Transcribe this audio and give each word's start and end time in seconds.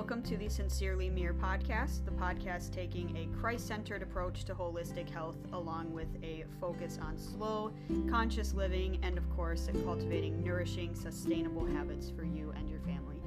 welcome 0.00 0.22
to 0.22 0.38
the 0.38 0.48
Sincerely 0.48 1.10
Mere 1.10 1.34
podcast, 1.34 2.06
the 2.06 2.10
podcast 2.10 2.72
taking 2.72 3.14
a 3.18 3.38
Christ 3.38 3.68
centered 3.68 4.02
approach 4.02 4.44
to 4.44 4.54
holistic 4.54 5.10
health, 5.10 5.36
along 5.52 5.92
with 5.92 6.08
a 6.22 6.46
focus 6.58 6.98
on 7.02 7.18
slow, 7.18 7.70
conscious 8.08 8.54
living, 8.54 8.98
and 9.02 9.18
of 9.18 9.28
course, 9.36 9.68
cultivating 9.84 10.42
nourishing, 10.42 10.94
sustainable 10.94 11.66
habits 11.66 12.10
for 12.16 12.24
you 12.24 12.50
and 12.56 12.70
your 12.70 12.80
family. 12.80 13.18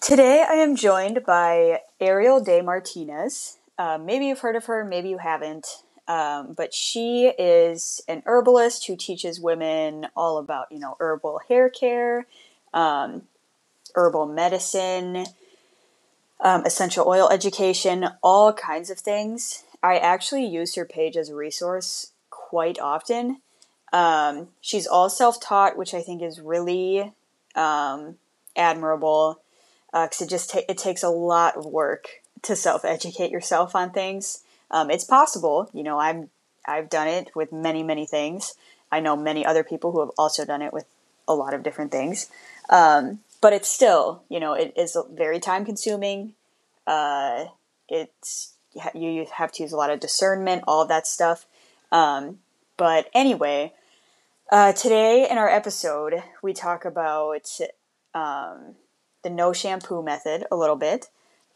Today, 0.00 0.46
I 0.48 0.54
am 0.54 0.76
joined 0.76 1.24
by 1.26 1.80
Arielle 2.00 2.46
DeMartinez. 2.46 3.56
Uh, 3.76 3.98
maybe 3.98 4.26
you've 4.26 4.38
heard 4.38 4.54
of 4.54 4.66
her, 4.66 4.84
maybe 4.84 5.08
you 5.08 5.18
haven't. 5.18 5.66
Um, 6.08 6.54
but 6.54 6.72
she 6.72 7.26
is 7.38 8.00
an 8.08 8.22
herbalist 8.24 8.86
who 8.86 8.96
teaches 8.96 9.38
women 9.38 10.08
all 10.16 10.38
about, 10.38 10.72
you 10.72 10.78
know, 10.78 10.96
herbal 10.98 11.42
hair 11.48 11.68
care, 11.68 12.26
um, 12.72 13.22
herbal 13.94 14.26
medicine, 14.26 15.26
um, 16.40 16.64
essential 16.64 17.06
oil 17.06 17.28
education, 17.28 18.08
all 18.22 18.54
kinds 18.54 18.88
of 18.88 18.98
things. 18.98 19.64
I 19.82 19.98
actually 19.98 20.46
use 20.46 20.74
her 20.76 20.86
page 20.86 21.16
as 21.16 21.28
a 21.28 21.34
resource 21.34 22.12
quite 22.30 22.78
often. 22.78 23.42
Um, 23.92 24.48
she's 24.60 24.86
all 24.86 25.10
self 25.10 25.40
taught, 25.40 25.76
which 25.76 25.92
I 25.92 26.00
think 26.00 26.22
is 26.22 26.40
really 26.40 27.12
um, 27.54 28.16
admirable 28.56 29.40
because 29.92 30.22
uh, 30.22 30.24
it 30.24 30.30
just 30.30 30.54
it 30.54 30.78
takes 30.78 31.02
a 31.02 31.08
lot 31.08 31.56
of 31.56 31.66
work 31.66 32.08
to 32.42 32.56
self 32.56 32.84
educate 32.84 33.30
yourself 33.30 33.74
on 33.74 33.90
things. 33.90 34.42
Um, 34.70 34.90
it's 34.90 35.04
possible, 35.04 35.70
you 35.72 35.82
know. 35.82 35.98
I'm 35.98 36.30
I've 36.66 36.90
done 36.90 37.08
it 37.08 37.30
with 37.34 37.52
many 37.52 37.82
many 37.82 38.06
things. 38.06 38.54
I 38.90 39.00
know 39.00 39.16
many 39.16 39.44
other 39.44 39.64
people 39.64 39.92
who 39.92 40.00
have 40.00 40.10
also 40.18 40.44
done 40.44 40.62
it 40.62 40.72
with 40.72 40.86
a 41.26 41.34
lot 41.34 41.54
of 41.54 41.62
different 41.62 41.92
things. 41.92 42.30
Um, 42.70 43.20
but 43.40 43.52
it's 43.52 43.68
still, 43.68 44.22
you 44.28 44.40
know, 44.40 44.54
it 44.54 44.72
is 44.76 44.96
very 45.12 45.38
time 45.38 45.64
consuming. 45.64 46.34
Uh, 46.86 47.46
it's 47.88 48.54
you 48.94 49.26
have 49.36 49.52
to 49.52 49.62
use 49.62 49.72
a 49.72 49.76
lot 49.76 49.90
of 49.90 50.00
discernment, 50.00 50.64
all 50.66 50.82
of 50.82 50.88
that 50.88 51.06
stuff. 51.06 51.46
Um, 51.90 52.38
but 52.76 53.08
anyway, 53.14 53.72
uh, 54.50 54.72
today 54.72 55.28
in 55.28 55.38
our 55.38 55.48
episode, 55.48 56.22
we 56.42 56.52
talk 56.52 56.84
about 56.84 57.48
um, 58.14 58.74
the 59.22 59.30
no 59.30 59.52
shampoo 59.52 60.02
method 60.02 60.46
a 60.50 60.56
little 60.56 60.76
bit 60.76 61.08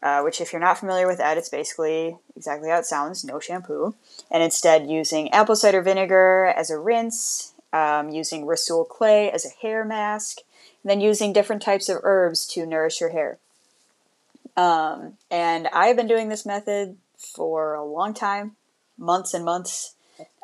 uh, 0.03 0.21
which, 0.21 0.41
if 0.41 0.51
you're 0.51 0.59
not 0.59 0.77
familiar 0.77 1.07
with 1.07 1.17
that, 1.17 1.37
it's 1.37 1.49
basically 1.49 2.17
exactly 2.35 2.69
how 2.69 2.77
it 2.77 2.85
sounds 2.85 3.23
no 3.23 3.39
shampoo. 3.39 3.95
And 4.29 4.43
instead, 4.43 4.89
using 4.89 5.31
apple 5.31 5.55
cider 5.55 5.81
vinegar 5.81 6.53
as 6.55 6.69
a 6.69 6.77
rinse, 6.77 7.53
um, 7.71 8.09
using 8.09 8.45
Rhassoul 8.45 8.87
clay 8.87 9.31
as 9.31 9.45
a 9.45 9.61
hair 9.61 9.85
mask, 9.85 10.39
and 10.83 10.89
then 10.89 10.99
using 10.99 11.31
different 11.31 11.61
types 11.61 11.87
of 11.87 11.99
herbs 12.03 12.45
to 12.47 12.65
nourish 12.65 12.99
your 12.99 13.11
hair. 13.11 13.39
Um, 14.57 15.13
and 15.31 15.67
I've 15.73 15.95
been 15.95 16.07
doing 16.07 16.27
this 16.27 16.45
method 16.45 16.97
for 17.17 17.73
a 17.73 17.85
long 17.85 18.13
time 18.13 18.57
months 18.97 19.33
and 19.33 19.45
months. 19.45 19.95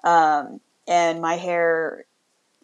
Um, 0.03 0.61
and 0.87 1.21
my 1.21 1.35
hair 1.35 2.05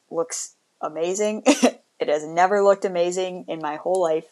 looks 0.10 0.56
amazing. 0.82 1.44
it 1.46 2.08
has 2.08 2.26
never 2.26 2.64
looked 2.64 2.86
amazing 2.86 3.46
in 3.50 3.60
my 3.60 3.76
whole 3.76 4.02
life 4.02 4.28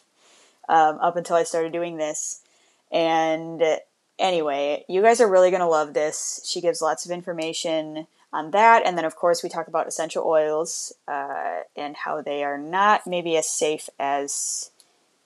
um, 0.69 0.97
up 1.00 1.17
until 1.17 1.36
I 1.36 1.44
started 1.44 1.73
doing 1.73 1.97
this. 1.97 2.42
And 2.94 3.61
anyway, 4.19 4.86
you 4.88 5.02
guys 5.02 5.19
are 5.19 5.30
really 5.30 5.49
going 5.49 5.61
to 5.61 5.67
love 5.67 5.94
this. 5.94 6.41
She 6.45 6.61
gives 6.61 6.81
lots 6.81 7.05
of 7.05 7.11
information 7.11 8.08
on 8.31 8.52
that. 8.52 8.85
And 8.85 8.97
then, 8.97 9.05
of 9.05 9.16
course, 9.16 9.44
we 9.44 9.50
talk 9.50 9.67
about 9.67 9.88
essential 9.88 10.23
oils 10.25 10.94
uh, 11.08 11.61
and 11.75 11.97
how 11.97 12.22
they 12.22 12.44
are 12.44 12.58
not 12.58 13.08
maybe 13.08 13.35
as 13.35 13.50
safe 13.50 13.90
as 14.00 14.72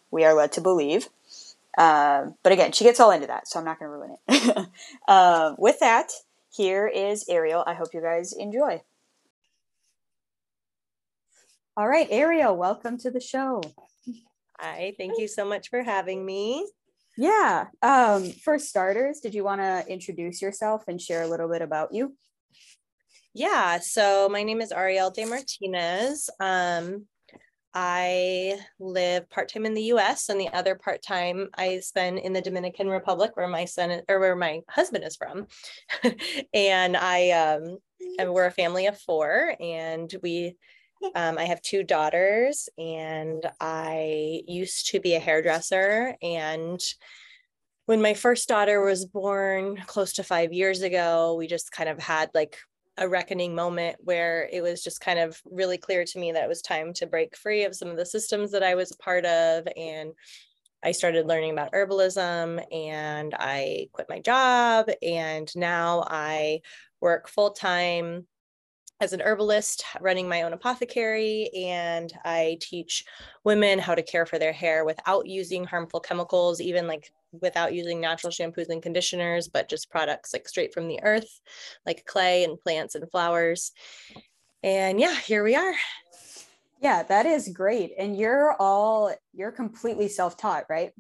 we 0.10 0.24
are 0.24 0.34
led 0.34 0.54
to 0.54 0.62
believe. 0.62 1.10
Uh, 1.78 2.32
but 2.42 2.52
again, 2.52 2.72
she 2.72 2.84
gets 2.84 3.00
all 3.00 3.12
into 3.12 3.28
that, 3.28 3.48
so 3.48 3.60
I'm 3.60 3.66
not 3.66 3.80
going 3.80 3.92
to 3.92 3.98
ruin 3.98 4.18
it. 4.28 4.68
uh, 5.08 5.54
with 5.60 5.80
that, 5.80 6.12
here 6.50 6.88
is 6.88 7.26
Arielle. 7.30 7.64
I 7.68 7.76
hope 7.76 7.94
you 7.94 8.02
guys 8.02 8.34
enjoy. 8.34 8.82
All 11.76 11.88
right, 11.88 12.10
Arielle, 12.10 12.58
welcome 12.58 12.98
to 13.00 13.12
the 13.12 13.20
show. 13.20 13.62
Hi, 14.58 14.96
thank 14.98 15.20
you 15.20 15.28
so 15.28 15.46
much 15.46 15.70
for 15.70 15.84
having 15.84 16.26
me. 16.26 16.68
Yeah. 17.18 17.66
Um, 17.82 18.32
for 18.32 18.60
starters, 18.60 19.20
did 19.20 19.34
you 19.34 19.44
want 19.44 19.60
to 19.62 19.84
introduce 19.88 20.42
yourself 20.42 20.84
and 20.88 21.02
share 21.02 21.24
a 21.24 21.28
little 21.28 21.50
bit 21.50 21.64
about 21.64 21.92
you? 21.92 22.16
Yeah. 23.34 23.80
So 23.80 24.30
my 24.30 24.44
name 24.44 24.62
is 24.62 24.72
Arielle 24.72 25.14
DeMartinez. 25.14 26.30
Um, 26.40 27.08
I 27.74 28.60
live 28.80 29.30
part 29.30 29.50
time 29.50 29.66
in 29.66 29.74
the 29.74 29.84
U.S. 29.84 30.30
and 30.30 30.40
the 30.40 30.50
other 30.50 30.76
part 30.76 31.02
time 31.02 31.50
I 31.56 31.80
spend 31.80 32.20
in 32.20 32.34
the 32.34 32.42
Dominican 32.42 32.88
Republic, 32.88 33.32
where 33.36 33.48
my 33.48 33.66
son 33.66 34.02
or 34.08 34.20
where 34.20 34.36
my 34.36 34.62
husband 34.70 35.04
is 35.04 35.16
from. 35.16 35.48
and 36.54 36.96
I, 36.96 37.32
um, 37.32 37.78
and 38.18 38.34
we're 38.34 38.46
a 38.46 38.52
family 38.52 38.88
of 38.88 39.00
four, 39.00 39.56
and 39.60 40.12
we 40.24 40.56
um, 41.16 41.38
I 41.38 41.46
have 41.46 41.62
two 41.62 41.84
daughters, 41.84 42.70
and 42.78 43.44
I 43.60 44.42
used 44.48 44.90
to 44.92 45.00
be 45.00 45.16
a 45.16 45.20
hairdresser. 45.20 46.16
And 46.22 46.80
when 47.86 48.02
my 48.02 48.14
first 48.14 48.50
daughter 48.50 48.82
was 48.82 49.06
born 49.06 49.82
close 49.88 50.14
to 50.14 50.24
five 50.24 50.52
years 50.52 50.82
ago, 50.82 51.36
we 51.36 51.48
just 51.48 51.72
kind 51.72 51.90
of 51.90 52.00
had 52.00 52.30
like 52.34 52.58
a 52.98 53.08
reckoning 53.08 53.56
moment 53.56 53.96
where 54.00 54.50
it 54.52 54.62
was 54.62 54.84
just 54.84 55.00
kind 55.00 55.20
of 55.20 55.40
really 55.46 55.78
clear 55.78 56.04
to 56.04 56.20
me 56.20 56.32
that 56.32 56.44
it 56.44 56.50
was 56.50 56.62
time 56.62 56.94
to 56.94 57.06
break 57.06 57.38
free 57.38 57.64
of 57.64 57.76
some 57.76 57.90
of 57.90 57.98
the 57.98 58.06
systems 58.06 58.52
that 58.52 58.64
I 58.64 58.76
was 58.76 58.92
a 58.92 58.98
part 58.98 59.26
of. 59.26 59.68
And 59.78 60.12
I 60.84 60.92
started 60.92 61.28
learning 61.28 61.52
about 61.52 61.72
herbalism 61.74 62.64
and 62.74 63.34
I 63.38 63.88
quit 63.94 64.08
my 64.10 64.20
job. 64.20 64.90
And 65.02 65.50
now 65.56 66.04
I 66.08 66.62
work 67.00 67.30
full 67.30 67.52
time 67.52 68.28
as 69.00 69.14
an 69.14 69.22
herbalist 69.22 69.84
running 70.02 70.28
my 70.28 70.42
own 70.42 70.54
apothecary 70.54 71.50
and 71.56 72.14
i 72.26 72.58
teach 72.60 73.06
women 73.44 73.78
how 73.78 73.94
to 73.94 74.02
care 74.02 74.26
for 74.26 74.40
their 74.40 74.54
hair 74.54 74.86
without 74.86 75.28
using 75.28 75.64
harmful 75.64 76.00
chemicals 76.00 76.60
even 76.60 76.88
like 76.88 77.12
without 77.42 77.74
using 77.74 78.00
natural 78.00 78.32
shampoos 78.32 78.70
and 78.70 78.82
conditioners 78.82 79.48
but 79.48 79.70
just 79.70 79.90
products 79.90 80.34
like 80.34 80.48
straight 80.48 80.74
from 80.74 80.88
the 80.88 81.00
earth 81.04 81.40
like 81.86 82.06
clay 82.06 82.44
and 82.44 82.60
plants 82.60 82.96
and 82.96 83.10
flowers. 83.12 83.72
And 84.64 85.00
yeah 85.00 85.16
here 85.16 85.44
we 85.44 85.56
are. 85.56 85.74
Yeah 86.82 87.04
that 87.04 87.26
is 87.26 87.50
great. 87.50 87.92
And 87.98 88.18
you're 88.18 88.56
all 88.60 89.14
you're 89.34 89.52
completely 89.52 90.08
self-taught 90.08 90.66
right? 90.70 90.92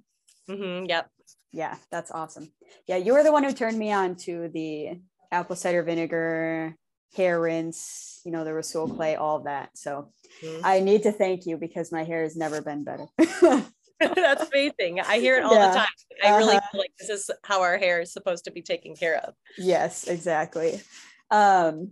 Mm-hmm, 0.50 0.86
yep. 0.86 1.10
Yeah 1.52 1.76
that's 1.92 2.12
awesome. 2.12 2.52
Yeah 2.88 2.98
you 2.98 3.14
were 3.14 3.24
the 3.24 3.32
one 3.32 3.44
who 3.44 3.54
turned 3.54 3.78
me 3.78 3.92
on 3.92 4.16
to 4.18 4.50
the 4.50 5.00
apple 5.32 5.56
cider 5.56 5.84
vinegar 5.84 6.76
hair 7.16 7.40
rinse, 7.40 8.22
you 8.26 8.32
know, 8.32 8.44
the 8.44 8.52
Rhassoul 8.52 8.96
clay, 8.96 9.16
all 9.16 9.40
that. 9.42 9.70
So 9.76 10.12
mm-hmm. 10.44 10.62
I 10.64 10.80
need 10.80 11.04
to 11.04 11.12
thank 11.12 11.46
you 11.46 11.58
because 11.58 11.92
my 11.92 12.04
hair 12.04 12.24
has 12.24 12.36
never 12.36 12.62
been 12.62 12.84
better. 12.84 13.08
That's 14.00 14.50
amazing. 14.50 15.00
I 15.00 15.20
hear 15.20 15.38
it 15.38 15.44
all 15.44 15.56
yeah. 15.56 15.70
the 15.70 15.76
time. 15.78 15.88
I 16.24 16.28
uh-huh. 16.28 16.38
really 16.38 16.60
feel 16.72 16.82
like 16.82 16.92
this 17.00 17.10
is 17.10 17.32
how 17.44 17.62
our 17.62 17.78
hair 17.78 18.02
is 18.02 18.14
supposed 18.14 18.46
to 18.46 18.52
be 18.52 18.62
taken 18.62 18.96
care 18.96 19.18
of. 19.18 19.34
Yes, 19.58 20.08
exactly. 20.08 20.82
Um, 21.32 21.92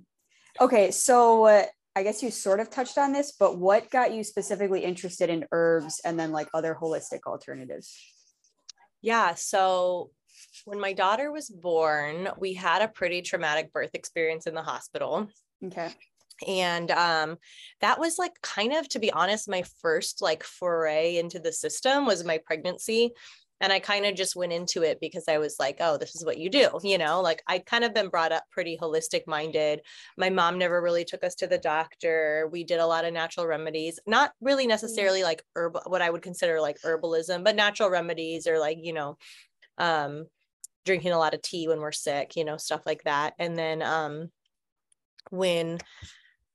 okay, 0.61 0.91
so 0.91 1.45
uh, 1.45 1.63
I 1.95 2.03
guess 2.03 2.21
you 2.21 2.29
sort 2.29 2.59
of 2.59 2.69
touched 2.69 2.97
on 2.97 3.11
this, 3.11 3.33
but 3.39 3.57
what 3.57 3.89
got 3.89 4.13
you 4.13 4.23
specifically 4.23 4.83
interested 4.83 5.29
in 5.29 5.45
herbs 5.51 5.99
and 6.05 6.19
then 6.19 6.31
like 6.31 6.47
other 6.53 6.77
holistic 6.79 7.21
alternatives? 7.25 7.97
Yeah, 9.01 9.33
so 9.33 10.11
when 10.65 10.79
my 10.79 10.93
daughter 10.93 11.31
was 11.31 11.49
born, 11.49 12.29
we 12.37 12.53
had 12.53 12.81
a 12.81 12.87
pretty 12.87 13.21
traumatic 13.21 13.71
birth 13.71 13.91
experience 13.93 14.47
in 14.47 14.55
the 14.55 14.61
hospital. 14.61 15.27
Okay. 15.63 15.91
And 16.47 16.91
um, 16.91 17.37
that 17.81 17.99
was 17.99 18.17
like 18.19 18.33
kind 18.41 18.73
of, 18.73 18.89
to 18.89 18.99
be 18.99 19.11
honest, 19.11 19.49
my 19.49 19.63
first 19.81 20.21
like 20.21 20.43
foray 20.43 21.17
into 21.17 21.39
the 21.39 21.53
system 21.53 22.05
was 22.05 22.25
my 22.25 22.39
pregnancy. 22.45 23.11
And 23.61 23.71
I 23.71 23.79
kind 23.79 24.05
of 24.05 24.15
just 24.15 24.35
went 24.35 24.51
into 24.51 24.83
it 24.83 24.99
because 24.99 25.29
I 25.29 25.37
was 25.37 25.55
like, 25.59 25.77
oh, 25.79 25.97
this 25.97 26.13
is 26.13 26.25
what 26.25 26.37
you 26.37 26.49
do. 26.49 26.67
You 26.83 26.97
know, 26.97 27.21
like 27.21 27.41
I 27.47 27.59
kind 27.59 27.85
of 27.85 27.93
been 27.93 28.09
brought 28.09 28.33
up 28.33 28.43
pretty 28.51 28.77
holistic 28.77 29.21
minded. 29.27 29.79
My 30.17 30.29
mom 30.29 30.57
never 30.57 30.81
really 30.81 31.05
took 31.05 31.23
us 31.23 31.35
to 31.35 31.47
the 31.47 31.57
doctor. 31.57 32.49
We 32.51 32.65
did 32.65 32.79
a 32.79 32.85
lot 32.85 33.05
of 33.05 33.13
natural 33.13 33.47
remedies, 33.47 33.97
not 34.05 34.33
really 34.41 34.67
necessarily 34.67 35.23
like 35.23 35.41
herb, 35.55 35.77
what 35.85 36.01
I 36.01 36.09
would 36.09 36.21
consider 36.21 36.59
like 36.59 36.81
herbalism, 36.81 37.45
but 37.45 37.55
natural 37.55 37.89
remedies 37.89 38.45
or 38.45 38.59
like, 38.59 38.79
you 38.81 38.91
know, 38.91 39.17
um, 39.77 40.25
drinking 40.85 41.11
a 41.11 41.17
lot 41.17 41.33
of 41.33 41.41
tea 41.41 41.67
when 41.67 41.79
we're 41.79 41.91
sick, 41.91 42.35
you 42.35 42.45
know, 42.45 42.57
stuff 42.57 42.85
like 42.85 43.03
that. 43.03 43.33
And 43.39 43.57
then 43.57 43.81
um 43.81 44.29
when 45.31 45.79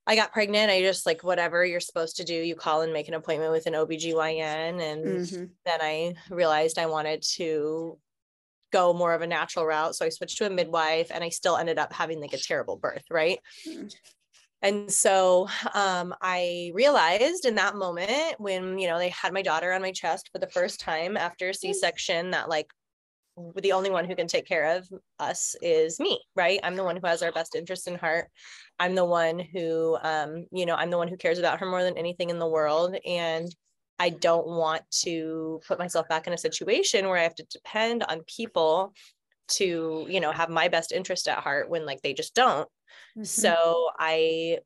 I 0.07 0.17
got 0.17 0.33
pregnant, 0.33 0.71
I 0.71 0.81
just 0.81 1.07
like 1.07 1.23
whatever 1.23 1.65
you're 1.65 1.81
supposed 1.81 2.17
to 2.17 2.25
do, 2.25 2.35
you 2.35 2.55
call 2.55 2.83
and 2.83 2.93
make 2.93 3.09
an 3.09 3.15
appointment 3.15 3.53
with 3.53 3.67
an 3.67 3.75
OBGYN. 3.75 4.81
And 4.81 5.05
mm-hmm. 5.05 5.45
then 5.65 5.79
I 5.81 6.15
realized 6.31 6.79
I 6.79 6.87
wanted 6.87 7.23
to 7.37 7.99
go 8.73 8.93
more 8.93 9.15
of 9.15 9.23
a 9.23 9.27
natural 9.27 9.67
route. 9.67 9.95
So 9.95 10.07
I 10.07 10.09
switched 10.09 10.39
to 10.39 10.47
a 10.47 10.51
midwife 10.51 11.11
and 11.13 11.23
I 11.23 11.29
still 11.29 11.57
ended 11.57 11.79
up 11.79 11.93
having 11.93 12.21
like 12.21 12.33
a 12.33 12.39
terrible 12.39 12.77
birth, 12.77 13.05
right? 13.11 13.39
Mm-hmm. 13.69 13.87
and 14.63 14.91
so 14.91 15.49
um, 15.75 16.15
I 16.21 16.71
realized 16.75 17.45
in 17.45 17.57
that 17.57 17.77
moment 17.77 18.35
when, 18.39 18.79
you 18.79 18.89
know, 18.89 18.99
they 18.99 19.11
had 19.11 19.33
my 19.33 19.43
daughter 19.43 19.73
on 19.73 19.83
my 19.83 19.93
chest 19.93 20.31
for 20.33 20.39
the 20.39 20.49
first 20.49 20.81
time 20.81 21.17
after 21.17 21.53
C 21.53 21.73
section 21.73 22.31
that, 22.33 22.49
like, 22.49 22.71
the 23.57 23.73
only 23.73 23.91
one 23.91 24.05
who 24.05 24.17
can 24.17 24.27
take 24.27 24.47
care 24.47 24.77
of 24.77 24.89
us 25.19 25.57
is 25.63 26.01
me, 26.01 26.21
right? 26.37 26.61
I'm 26.63 26.77
the 26.77 26.85
one 26.85 26.97
who 26.97 27.07
has 27.07 27.23
our 27.23 27.33
best 27.33 27.55
interest 27.55 27.89
in 27.89 27.95
heart. 27.97 28.29
I'm 28.79 28.95
the 28.95 29.05
one 29.05 29.39
who, 29.39 29.97
um, 30.03 30.47
you 30.53 30.67
know, 30.67 30.75
I'm 30.75 30.91
the 30.91 30.99
one 30.99 31.09
who 31.09 31.17
cares 31.17 31.39
about 31.39 31.61
her 31.61 31.67
more 31.67 31.83
than 31.83 31.97
anything 31.97 32.31
in 32.31 32.39
the 32.39 32.49
world. 32.49 32.97
And 33.07 33.49
I 33.99 34.11
don't 34.11 34.47
want 34.47 34.83
to 35.03 35.61
put 35.69 35.79
myself 35.79 36.09
back 36.09 36.27
in 36.27 36.33
a 36.33 36.39
situation 36.39 37.07
where 37.07 37.19
I 37.19 37.23
have 37.23 37.35
to 37.37 37.47
depend 37.51 38.03
on 38.05 38.23
people 38.27 38.95
to, 39.49 40.07
you 40.09 40.21
know, 40.21 40.33
have 40.33 40.49
my 40.49 40.69
best 40.69 40.93
interest 40.93 41.29
at 41.29 41.39
heart 41.39 41.69
when 41.69 41.85
like 41.85 42.01
they 42.03 42.15
just 42.15 42.35
don't. 42.35 42.69
Mm-hmm. 43.17 43.25
So 43.25 43.91
I 43.99 44.59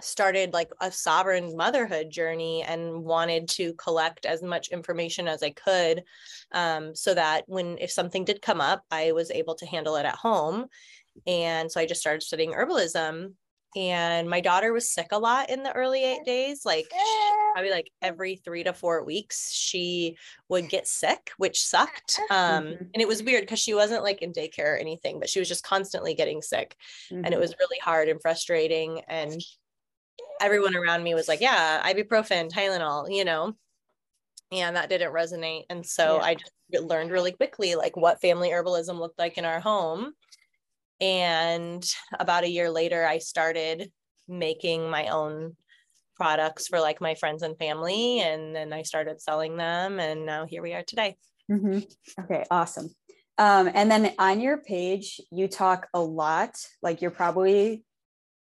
started 0.00 0.52
like 0.52 0.70
a 0.80 0.90
sovereign 0.90 1.56
motherhood 1.56 2.10
journey 2.10 2.62
and 2.62 3.04
wanted 3.04 3.48
to 3.48 3.74
collect 3.74 4.26
as 4.26 4.42
much 4.42 4.68
information 4.68 5.28
as 5.28 5.42
I 5.42 5.50
could 5.50 6.04
um, 6.52 6.94
so 6.94 7.14
that 7.14 7.44
when 7.46 7.78
if 7.78 7.90
something 7.90 8.24
did 8.24 8.42
come 8.42 8.60
up, 8.60 8.84
I 8.90 9.12
was 9.12 9.30
able 9.30 9.54
to 9.56 9.66
handle 9.66 9.96
it 9.96 10.06
at 10.06 10.16
home. 10.16 10.66
And 11.26 11.70
so 11.70 11.80
I 11.80 11.86
just 11.86 12.00
started 12.00 12.22
studying 12.22 12.52
herbalism 12.52 13.32
and 13.76 14.30
my 14.30 14.40
daughter 14.40 14.72
was 14.72 14.90
sick 14.90 15.08
a 15.12 15.18
lot 15.18 15.50
in 15.50 15.62
the 15.62 15.72
early 15.72 16.02
eight 16.02 16.24
days 16.24 16.64
like 16.64 16.86
probably 17.52 17.70
like 17.70 17.90
every 18.00 18.36
three 18.36 18.64
to 18.64 18.72
four 18.72 19.04
weeks 19.04 19.52
she 19.52 20.16
would 20.48 20.68
get 20.68 20.86
sick 20.86 21.30
which 21.36 21.62
sucked 21.62 22.18
um 22.30 22.64
mm-hmm. 22.64 22.84
and 22.94 23.02
it 23.02 23.08
was 23.08 23.22
weird 23.22 23.42
because 23.42 23.58
she 23.58 23.74
wasn't 23.74 24.02
like 24.02 24.22
in 24.22 24.32
daycare 24.32 24.74
or 24.74 24.76
anything 24.76 25.20
but 25.20 25.28
she 25.28 25.38
was 25.38 25.48
just 25.48 25.64
constantly 25.64 26.14
getting 26.14 26.40
sick 26.40 26.76
mm-hmm. 27.10 27.16
and 27.16 27.26
it 27.26 27.32
mm-hmm. 27.32 27.40
was 27.40 27.54
really 27.58 27.78
hard 27.82 28.08
and 28.08 28.22
frustrating 28.22 29.02
and 29.06 29.42
everyone 30.40 30.76
around 30.76 31.02
me 31.02 31.14
was 31.14 31.28
like 31.28 31.40
yeah 31.40 31.82
ibuprofen 31.92 32.50
tylenol 32.50 33.14
you 33.14 33.24
know 33.24 33.54
and 34.50 34.76
that 34.76 34.88
didn't 34.88 35.12
resonate 35.12 35.64
and 35.70 35.84
so 35.84 36.16
yeah. 36.16 36.22
i 36.22 36.34
just 36.34 36.52
learned 36.84 37.10
really 37.10 37.32
quickly 37.32 37.74
like 37.74 37.96
what 37.96 38.20
family 38.20 38.50
herbalism 38.50 38.98
looked 38.98 39.18
like 39.18 39.38
in 39.38 39.44
our 39.44 39.60
home 39.60 40.12
and 41.00 41.84
about 42.18 42.44
a 42.44 42.50
year 42.50 42.70
later, 42.70 43.06
I 43.06 43.18
started 43.18 43.90
making 44.26 44.90
my 44.90 45.08
own 45.08 45.56
products 46.16 46.66
for 46.66 46.80
like 46.80 47.00
my 47.00 47.14
friends 47.14 47.42
and 47.42 47.56
family. 47.56 48.20
And 48.20 48.54
then 48.54 48.72
I 48.72 48.82
started 48.82 49.20
selling 49.20 49.56
them. 49.56 50.00
And 50.00 50.26
now 50.26 50.46
here 50.46 50.62
we 50.62 50.74
are 50.74 50.82
today. 50.82 51.16
Mm-hmm. 51.50 51.78
Okay, 52.24 52.44
awesome. 52.50 52.90
Um, 53.38 53.70
and 53.72 53.88
then 53.88 54.12
on 54.18 54.40
your 54.40 54.58
page, 54.58 55.20
you 55.30 55.46
talk 55.46 55.86
a 55.94 56.00
lot, 56.00 56.56
like 56.82 57.00
you're 57.00 57.12
probably 57.12 57.84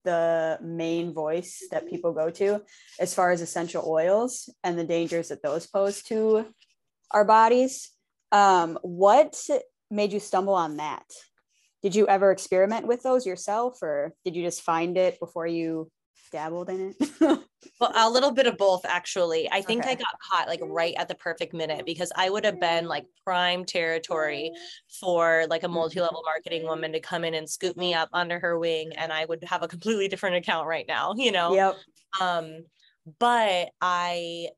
the 0.06 0.58
main 0.62 1.14
voice 1.14 1.64
that 1.72 1.90
people 1.90 2.14
go 2.14 2.30
to 2.30 2.62
as 3.00 3.14
far 3.14 3.32
as 3.32 3.42
essential 3.42 3.84
oils 3.86 4.50
and 4.64 4.80
the 4.80 4.86
dangers 4.86 5.28
that 5.30 5.44
those 5.44 5.68
pose 5.68 6.02
to 6.04 6.46
our 7.12 7.26
bodies. 7.26 7.92
Um, 8.32 8.80
what 8.82 9.38
made 9.92 10.14
you 10.14 10.20
stumble 10.20 10.54
on 10.54 10.78
that? 10.78 11.04
did 11.86 11.94
you 11.94 12.08
ever 12.08 12.32
experiment 12.32 12.88
with 12.88 13.04
those 13.04 13.28
yourself 13.28 13.78
or 13.84 14.12
did 14.24 14.36
you 14.36 14.42
just 14.42 14.64
find 14.64 14.98
it 14.98 15.20
before 15.20 15.46
you 15.46 15.88
dabbled 16.32 16.68
in 16.68 16.96
it? 17.00 17.20
well, 17.80 17.92
a 17.96 18.10
little 18.10 18.32
bit 18.32 18.48
of 18.48 18.58
both 18.58 18.86
actually. 18.86 19.50
I 19.52 19.62
think 19.62 19.84
okay. 19.84 19.92
I 19.92 19.96
got 19.96 20.20
caught 20.32 20.48
like 20.48 20.62
right 20.64 20.94
at 20.98 21.08
the 21.08 21.16
perfect 21.16 21.54
minute 21.54 21.86
because 21.86 22.12
I 22.16 22.30
would 22.30 22.46
have 22.46 22.60
been 22.60 22.88
like 22.88 23.06
prime 23.24 23.66
territory 23.66 24.52
for 25.00 25.46
like 25.50 25.64
a 25.64 25.66
mm-hmm. 25.66 25.76
multi-level 25.76 26.24
marketing 26.26 26.64
woman 26.64 26.92
to 26.94 27.00
come 27.00 27.24
in 27.24 27.34
and 27.34 27.50
scoop 27.50 27.78
me 27.78 27.94
up 27.94 28.10
under 28.14 28.40
her 28.40 28.58
wing 28.58 28.92
and 28.98 29.12
I 29.12 29.26
would 29.26 29.44
have 29.44 29.64
a 29.64 29.68
completely 29.68 30.08
different 30.08 30.38
account 30.38 30.68
right 30.68 30.86
now, 30.88 31.14
you 31.16 31.32
know. 31.32 31.54
Yep. 31.54 31.76
Um 32.22 32.66
but 33.20 33.70
I 33.82 34.50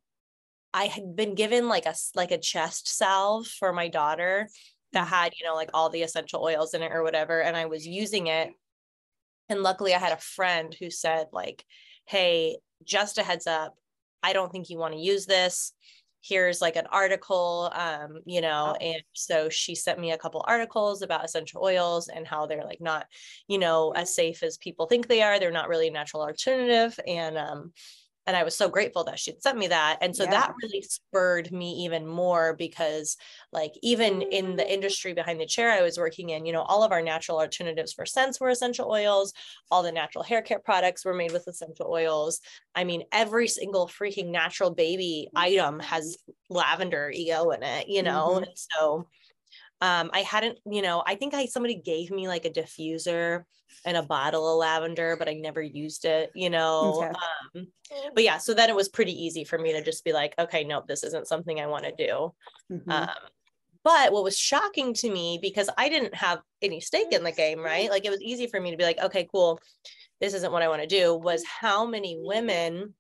I 0.73 0.85
had 0.85 1.15
been 1.15 1.35
given 1.35 1.67
like 1.67 1.85
a 1.85 1.95
like 2.15 2.31
a 2.31 2.37
chest 2.37 2.87
salve 2.87 3.47
for 3.47 3.73
my 3.73 3.87
daughter 3.87 4.47
that 4.93 5.07
had, 5.07 5.33
you 5.39 5.45
know, 5.45 5.55
like 5.55 5.69
all 5.73 5.89
the 5.89 6.03
essential 6.03 6.43
oils 6.43 6.73
in 6.73 6.81
it 6.81 6.91
or 6.91 7.03
whatever. 7.03 7.41
And 7.41 7.57
I 7.57 7.65
was 7.65 7.85
using 7.85 8.27
it. 8.27 8.51
And 9.49 9.63
luckily 9.63 9.93
I 9.93 9.99
had 9.99 10.13
a 10.13 10.17
friend 10.17 10.75
who 10.79 10.89
said, 10.89 11.27
like, 11.31 11.65
hey, 12.07 12.57
just 12.83 13.17
a 13.17 13.23
heads 13.23 13.47
up, 13.47 13.75
I 14.23 14.33
don't 14.33 14.51
think 14.51 14.69
you 14.69 14.77
want 14.77 14.93
to 14.93 14.99
use 14.99 15.25
this. 15.25 15.73
Here's 16.21 16.61
like 16.61 16.75
an 16.75 16.87
article, 16.87 17.71
um, 17.73 18.19
you 18.25 18.41
know, 18.41 18.75
oh. 18.75 18.83
and 18.83 19.01
so 19.13 19.49
she 19.49 19.75
sent 19.75 19.99
me 19.99 20.11
a 20.11 20.17
couple 20.17 20.43
articles 20.47 21.01
about 21.01 21.23
essential 21.23 21.63
oils 21.63 22.09
and 22.09 22.27
how 22.27 22.45
they're 22.45 22.65
like 22.65 22.81
not, 22.81 23.05
you 23.47 23.59
know, 23.59 23.91
as 23.91 24.15
safe 24.15 24.43
as 24.43 24.57
people 24.57 24.87
think 24.87 25.07
they 25.07 25.21
are. 25.21 25.39
They're 25.39 25.51
not 25.51 25.69
really 25.69 25.87
a 25.87 25.91
natural 25.91 26.23
alternative. 26.23 26.99
And 27.07 27.37
um, 27.37 27.71
and 28.27 28.35
I 28.35 28.43
was 28.43 28.55
so 28.55 28.67
grateful 28.67 29.05
that 29.05 29.17
she'd 29.17 29.41
sent 29.41 29.57
me 29.57 29.67
that. 29.67 29.99
And 30.01 30.13
so 30.13 30.25
yeah. 30.25 30.31
that 30.31 30.53
really 30.61 30.81
spurred 30.81 31.51
me 31.51 31.85
even 31.85 32.05
more 32.05 32.53
because, 32.53 33.15
like, 33.53 33.71
even 33.81 34.21
in 34.21 34.57
the 34.57 34.71
industry 34.71 35.13
behind 35.13 35.39
the 35.39 35.45
chair 35.45 35.71
I 35.71 35.81
was 35.81 35.97
working 35.97 36.29
in, 36.31 36.45
you 36.45 36.51
know, 36.51 36.63
all 36.63 36.83
of 36.83 36.91
our 36.91 37.01
natural 37.01 37.39
alternatives 37.39 37.93
for 37.93 38.05
scents 38.05 38.39
were 38.39 38.49
essential 38.49 38.91
oils, 38.91 39.33
all 39.71 39.81
the 39.81 39.93
natural 39.93 40.25
hair 40.25 40.41
care 40.41 40.59
products 40.59 41.05
were 41.05 41.13
made 41.13 41.31
with 41.31 41.47
essential 41.47 41.87
oils. 41.89 42.41
I 42.75 42.83
mean, 42.83 43.03
every 43.13 43.47
single 43.47 43.87
freaking 43.87 44.27
natural 44.27 44.71
baby 44.71 45.29
item 45.33 45.79
has 45.79 46.17
lavender 46.49 47.09
EO 47.15 47.51
in 47.51 47.63
it, 47.63 47.87
you 47.87 48.03
know? 48.03 48.31
Mm-hmm. 48.33 48.43
And 48.43 48.53
so, 48.55 49.07
um, 49.81 50.09
I 50.13 50.21
hadn't, 50.21 50.59
you 50.69 50.81
know, 50.81 51.03
I 51.05 51.15
think 51.15 51.33
I 51.33 51.45
somebody 51.45 51.75
gave 51.75 52.09
me 52.11 52.27
like 52.27 52.45
a 52.45 52.49
diffuser 52.49 53.43
and 53.85 53.95
a 53.95 54.03
bottle 54.03 54.51
of 54.51 54.57
lavender, 54.57 55.15
but 55.17 55.29
I 55.29 55.33
never 55.33 55.61
used 55.61 56.05
it, 56.05 56.31
you 56.33 56.49
know. 56.49 57.03
Okay. 57.03 57.13
Um, 57.55 57.67
but 58.13 58.23
yeah, 58.23 58.37
so 58.37 58.53
then 58.53 58.69
it 58.69 58.75
was 58.75 58.89
pretty 58.89 59.11
easy 59.11 59.43
for 59.43 59.57
me 59.57 59.73
to 59.73 59.83
just 59.83 60.03
be 60.03 60.13
like, 60.13 60.33
okay, 60.39 60.63
nope, 60.63 60.87
this 60.87 61.03
isn't 61.03 61.27
something 61.27 61.59
I 61.59 61.67
want 61.67 61.85
to 61.85 61.91
do. 61.91 62.33
Mm-hmm. 62.71 62.91
Um, 62.91 63.09
but 63.83 64.11
what 64.11 64.23
was 64.23 64.37
shocking 64.37 64.93
to 64.95 65.09
me 65.09 65.39
because 65.41 65.69
I 65.77 65.89
didn't 65.89 66.15
have 66.15 66.41
any 66.61 66.81
stake 66.81 67.11
in 67.11 67.23
the 67.23 67.31
game, 67.31 67.59
right? 67.59 67.89
Like 67.89 68.05
it 68.05 68.09
was 68.09 68.21
easy 68.21 68.47
for 68.47 68.59
me 68.59 68.71
to 68.71 68.77
be 68.77 68.83
like, 68.83 68.99
okay, 68.99 69.27
cool, 69.31 69.61
this 70.19 70.33
isn't 70.33 70.51
what 70.51 70.63
I 70.63 70.67
want 70.67 70.81
to 70.81 70.87
do. 70.87 71.15
Was 71.15 71.43
how 71.45 71.85
many 71.85 72.17
women 72.19 72.95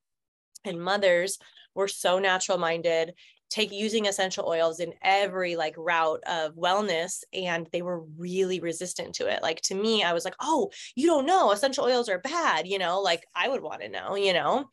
and 0.63 0.81
mothers 0.81 1.39
were 1.75 1.87
so 1.87 2.19
natural 2.19 2.57
minded 2.57 3.13
take 3.49 3.71
using 3.71 4.07
essential 4.07 4.45
oils 4.47 4.79
in 4.79 4.93
every 5.01 5.55
like 5.55 5.75
route 5.77 6.21
of 6.27 6.55
wellness 6.55 7.23
and 7.33 7.67
they 7.71 7.81
were 7.81 8.03
really 8.17 8.59
resistant 8.59 9.15
to 9.15 9.27
it. 9.27 9.41
Like 9.41 9.61
to 9.61 9.75
me 9.75 10.03
i 10.03 10.13
was 10.13 10.25
like 10.25 10.35
oh 10.39 10.69
you 10.95 11.07
don't 11.07 11.25
know 11.25 11.51
essential 11.51 11.85
oils 11.85 12.09
are 12.09 12.19
bad 12.19 12.67
you 12.67 12.77
know 12.77 13.01
like 13.01 13.25
i 13.35 13.47
would 13.47 13.61
want 13.61 13.81
to 13.81 13.89
know 13.89 14.15
you 14.15 14.33
know? 14.33 14.65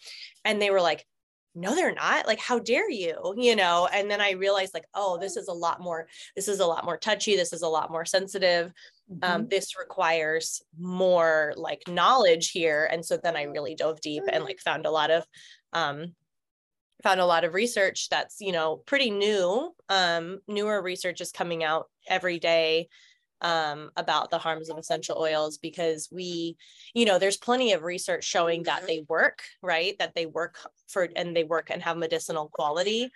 And 0.44 0.60
they 0.60 0.70
were 0.70 0.80
like 0.80 1.06
no 1.54 1.74
they're 1.74 1.94
not. 1.94 2.26
Like 2.26 2.40
how 2.40 2.58
dare 2.58 2.90
you 2.90 3.34
you 3.36 3.54
know? 3.54 3.88
And 3.92 4.10
then 4.10 4.20
i 4.20 4.32
realized 4.32 4.74
like 4.74 4.86
oh 4.94 5.18
this 5.18 5.36
is 5.36 5.48
a 5.48 5.52
lot 5.52 5.80
more 5.80 6.08
this 6.34 6.48
is 6.48 6.60
a 6.60 6.66
lot 6.66 6.84
more 6.84 6.96
touchy 6.96 7.36
this 7.36 7.52
is 7.52 7.62
a 7.62 7.68
lot 7.68 7.90
more 7.90 8.04
sensitive. 8.04 8.72
Um, 9.10 9.18
mm-hmm. 9.18 9.32
um, 9.32 9.48
this 9.48 9.78
requires 9.78 10.62
more 10.80 11.52
like 11.56 11.82
knowledge 11.86 12.50
here. 12.50 12.88
And 12.90 13.04
so 13.04 13.16
then 13.16 13.36
i 13.36 13.42
really 13.42 13.74
dove 13.74 14.00
deep 14.00 14.24
and 14.30 14.44
like 14.44 14.58
found 14.60 14.86
a 14.86 14.90
lot 14.90 15.10
of 15.10 15.24
um, 15.72 16.14
found 17.02 17.20
a 17.20 17.26
lot 17.26 17.44
of 17.44 17.54
research 17.54 18.08
that's 18.08 18.40
you 18.40 18.52
know 18.52 18.76
pretty 18.86 19.10
new 19.10 19.74
um, 19.88 20.40
newer 20.48 20.80
research 20.82 21.20
is 21.20 21.32
coming 21.32 21.64
out 21.64 21.86
every 22.08 22.38
day 22.38 22.88
um, 23.40 23.90
about 23.96 24.30
the 24.30 24.38
harms 24.38 24.70
of 24.70 24.78
essential 24.78 25.18
oils 25.18 25.58
because 25.58 26.08
we 26.10 26.56
you 26.94 27.04
know 27.04 27.18
there's 27.18 27.36
plenty 27.36 27.72
of 27.72 27.82
research 27.82 28.24
showing 28.24 28.62
that 28.62 28.86
they 28.86 29.04
work 29.08 29.42
right? 29.62 29.98
That 29.98 30.14
they 30.14 30.26
work 30.26 30.58
for 30.88 31.08
and 31.16 31.36
they 31.36 31.44
work 31.44 31.70
and 31.70 31.82
have 31.82 31.96
medicinal 31.96 32.50
quality 32.52 33.10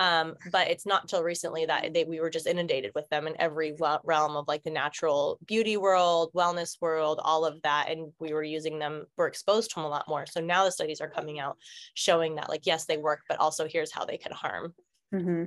um, 0.00 0.34
but 0.50 0.68
it's 0.68 0.86
not 0.86 1.02
until 1.02 1.22
recently 1.22 1.66
that 1.66 1.92
they, 1.92 2.04
we 2.04 2.20
were 2.20 2.30
just 2.30 2.46
inundated 2.46 2.90
with 2.94 3.06
them 3.10 3.26
in 3.26 3.38
every 3.38 3.76
realm 3.78 4.34
of 4.34 4.48
like 4.48 4.62
the 4.62 4.70
natural 4.70 5.38
beauty 5.44 5.76
world, 5.76 6.30
wellness 6.34 6.80
world, 6.80 7.20
all 7.22 7.44
of 7.44 7.60
that. 7.62 7.90
And 7.90 8.10
we 8.18 8.32
were 8.32 8.42
using 8.42 8.78
them, 8.78 9.04
we're 9.18 9.26
exposed 9.26 9.68
to 9.70 9.74
them 9.76 9.84
a 9.84 9.88
lot 9.88 10.08
more. 10.08 10.24
So 10.24 10.40
now 10.40 10.64
the 10.64 10.72
studies 10.72 11.02
are 11.02 11.10
coming 11.10 11.38
out 11.38 11.58
showing 11.92 12.36
that 12.36 12.48
like, 12.48 12.64
yes, 12.64 12.86
they 12.86 12.96
work, 12.96 13.20
but 13.28 13.38
also 13.38 13.68
here's 13.68 13.92
how 13.92 14.06
they 14.06 14.16
can 14.16 14.32
harm. 14.32 14.72
Mm-hmm. 15.14 15.44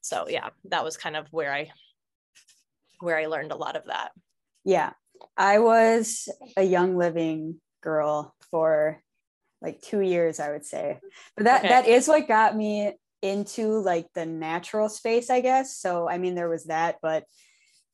So 0.00 0.26
yeah, 0.30 0.48
that 0.70 0.82
was 0.82 0.96
kind 0.96 1.14
of 1.14 1.26
where 1.30 1.52
I, 1.52 1.70
where 3.00 3.18
I 3.18 3.26
learned 3.26 3.52
a 3.52 3.56
lot 3.56 3.76
of 3.76 3.84
that. 3.88 4.12
Yeah. 4.64 4.94
I 5.36 5.58
was 5.58 6.26
a 6.56 6.62
young 6.62 6.96
living 6.96 7.60
girl 7.82 8.34
for 8.50 9.02
like 9.60 9.82
two 9.82 10.00
years, 10.00 10.40
I 10.40 10.52
would 10.52 10.64
say. 10.64 11.00
But 11.36 11.44
that 11.44 11.58
okay. 11.60 11.68
that 11.68 11.86
is 11.86 12.08
what 12.08 12.26
got 12.26 12.56
me 12.56 12.94
into 13.22 13.80
like 13.80 14.06
the 14.14 14.26
natural 14.26 14.88
space, 14.88 15.30
I 15.30 15.40
guess. 15.40 15.76
So, 15.76 16.08
I 16.08 16.18
mean, 16.18 16.34
there 16.34 16.48
was 16.48 16.64
that, 16.64 16.96
but 17.02 17.24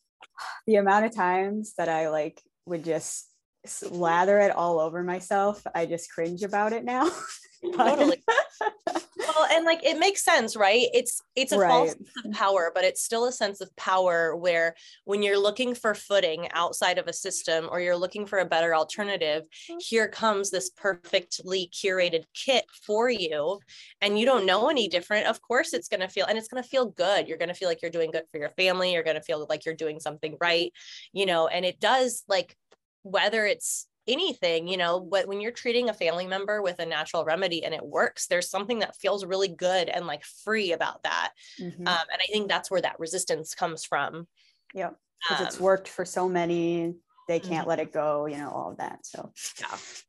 the 0.66 0.76
amount 0.76 1.06
of 1.06 1.14
times 1.14 1.74
that 1.78 1.88
I 1.88 2.08
like 2.10 2.40
would 2.66 2.84
just 2.84 3.28
slather 3.64 4.38
it 4.38 4.52
all 4.52 4.78
over 4.80 5.02
myself, 5.02 5.62
I 5.74 5.86
just 5.86 6.10
cringe 6.12 6.42
about 6.42 6.72
it 6.72 6.84
now. 6.84 7.10
totally. 7.76 8.22
well, 9.36 9.46
and 9.50 9.64
like 9.64 9.84
it 9.84 9.98
makes 9.98 10.24
sense, 10.24 10.56
right? 10.56 10.88
It's 10.92 11.22
it's 11.34 11.52
a 11.52 11.58
right. 11.58 11.68
false 11.68 11.90
sense 11.90 12.10
of 12.24 12.32
power, 12.32 12.72
but 12.74 12.84
it's 12.84 13.02
still 13.02 13.26
a 13.26 13.32
sense 13.32 13.60
of 13.60 13.74
power 13.76 14.34
where 14.34 14.74
when 15.04 15.22
you're 15.22 15.38
looking 15.38 15.74
for 15.74 15.94
footing 15.94 16.48
outside 16.52 16.98
of 16.98 17.06
a 17.06 17.12
system 17.12 17.68
or 17.70 17.80
you're 17.80 17.96
looking 17.96 18.26
for 18.26 18.38
a 18.38 18.44
better 18.44 18.74
alternative, 18.74 19.42
mm-hmm. 19.42 19.76
here 19.80 20.08
comes 20.08 20.50
this 20.50 20.70
perfectly 20.70 21.70
curated 21.72 22.24
kit 22.34 22.64
for 22.86 23.10
you, 23.10 23.60
and 24.00 24.18
you 24.18 24.26
don't 24.26 24.46
know 24.46 24.68
any 24.68 24.88
different. 24.88 25.26
Of 25.26 25.42
course, 25.42 25.74
it's 25.74 25.88
gonna 25.88 26.08
feel 26.08 26.26
and 26.26 26.38
it's 26.38 26.48
gonna 26.48 26.62
feel 26.62 26.86
good. 26.86 27.28
You're 27.28 27.38
gonna 27.38 27.54
feel 27.54 27.68
like 27.68 27.82
you're 27.82 27.90
doing 27.90 28.10
good 28.10 28.24
for 28.30 28.38
your 28.38 28.50
family. 28.50 28.92
You're 28.92 29.02
gonna 29.02 29.20
feel 29.20 29.46
like 29.48 29.64
you're 29.64 29.74
doing 29.74 30.00
something 30.00 30.36
right, 30.40 30.72
you 31.12 31.26
know, 31.26 31.46
and 31.48 31.64
it 31.64 31.80
does 31.80 32.24
like 32.28 32.56
whether 33.02 33.44
it's 33.46 33.86
anything 34.08 34.68
you 34.68 34.76
know 34.76 35.00
but 35.00 35.26
when 35.26 35.40
you're 35.40 35.50
treating 35.52 35.88
a 35.88 35.94
family 35.94 36.26
member 36.26 36.62
with 36.62 36.78
a 36.78 36.86
natural 36.86 37.24
remedy 37.24 37.64
and 37.64 37.74
it 37.74 37.84
works 37.84 38.26
there's 38.26 38.50
something 38.50 38.78
that 38.78 38.96
feels 38.96 39.24
really 39.24 39.48
good 39.48 39.88
and 39.88 40.06
like 40.06 40.24
free 40.44 40.72
about 40.72 41.02
that 41.02 41.32
mm-hmm. 41.60 41.86
um, 41.86 42.06
and 42.12 42.20
i 42.20 42.32
think 42.32 42.48
that's 42.48 42.70
where 42.70 42.80
that 42.80 42.98
resistance 42.98 43.54
comes 43.54 43.84
from. 43.84 44.26
Yeah 44.74 44.90
because 45.22 45.40
um, 45.40 45.46
it's 45.46 45.60
worked 45.60 45.88
for 45.88 46.04
so 46.04 46.28
many 46.28 46.94
they 47.28 47.40
can't 47.40 47.60
mm-hmm. 47.60 47.68
let 47.70 47.78
it 47.78 47.92
go 47.92 48.26
you 48.26 48.36
know 48.36 48.50
all 48.50 48.70
of 48.70 48.78
that 48.78 49.04
so. 49.04 49.32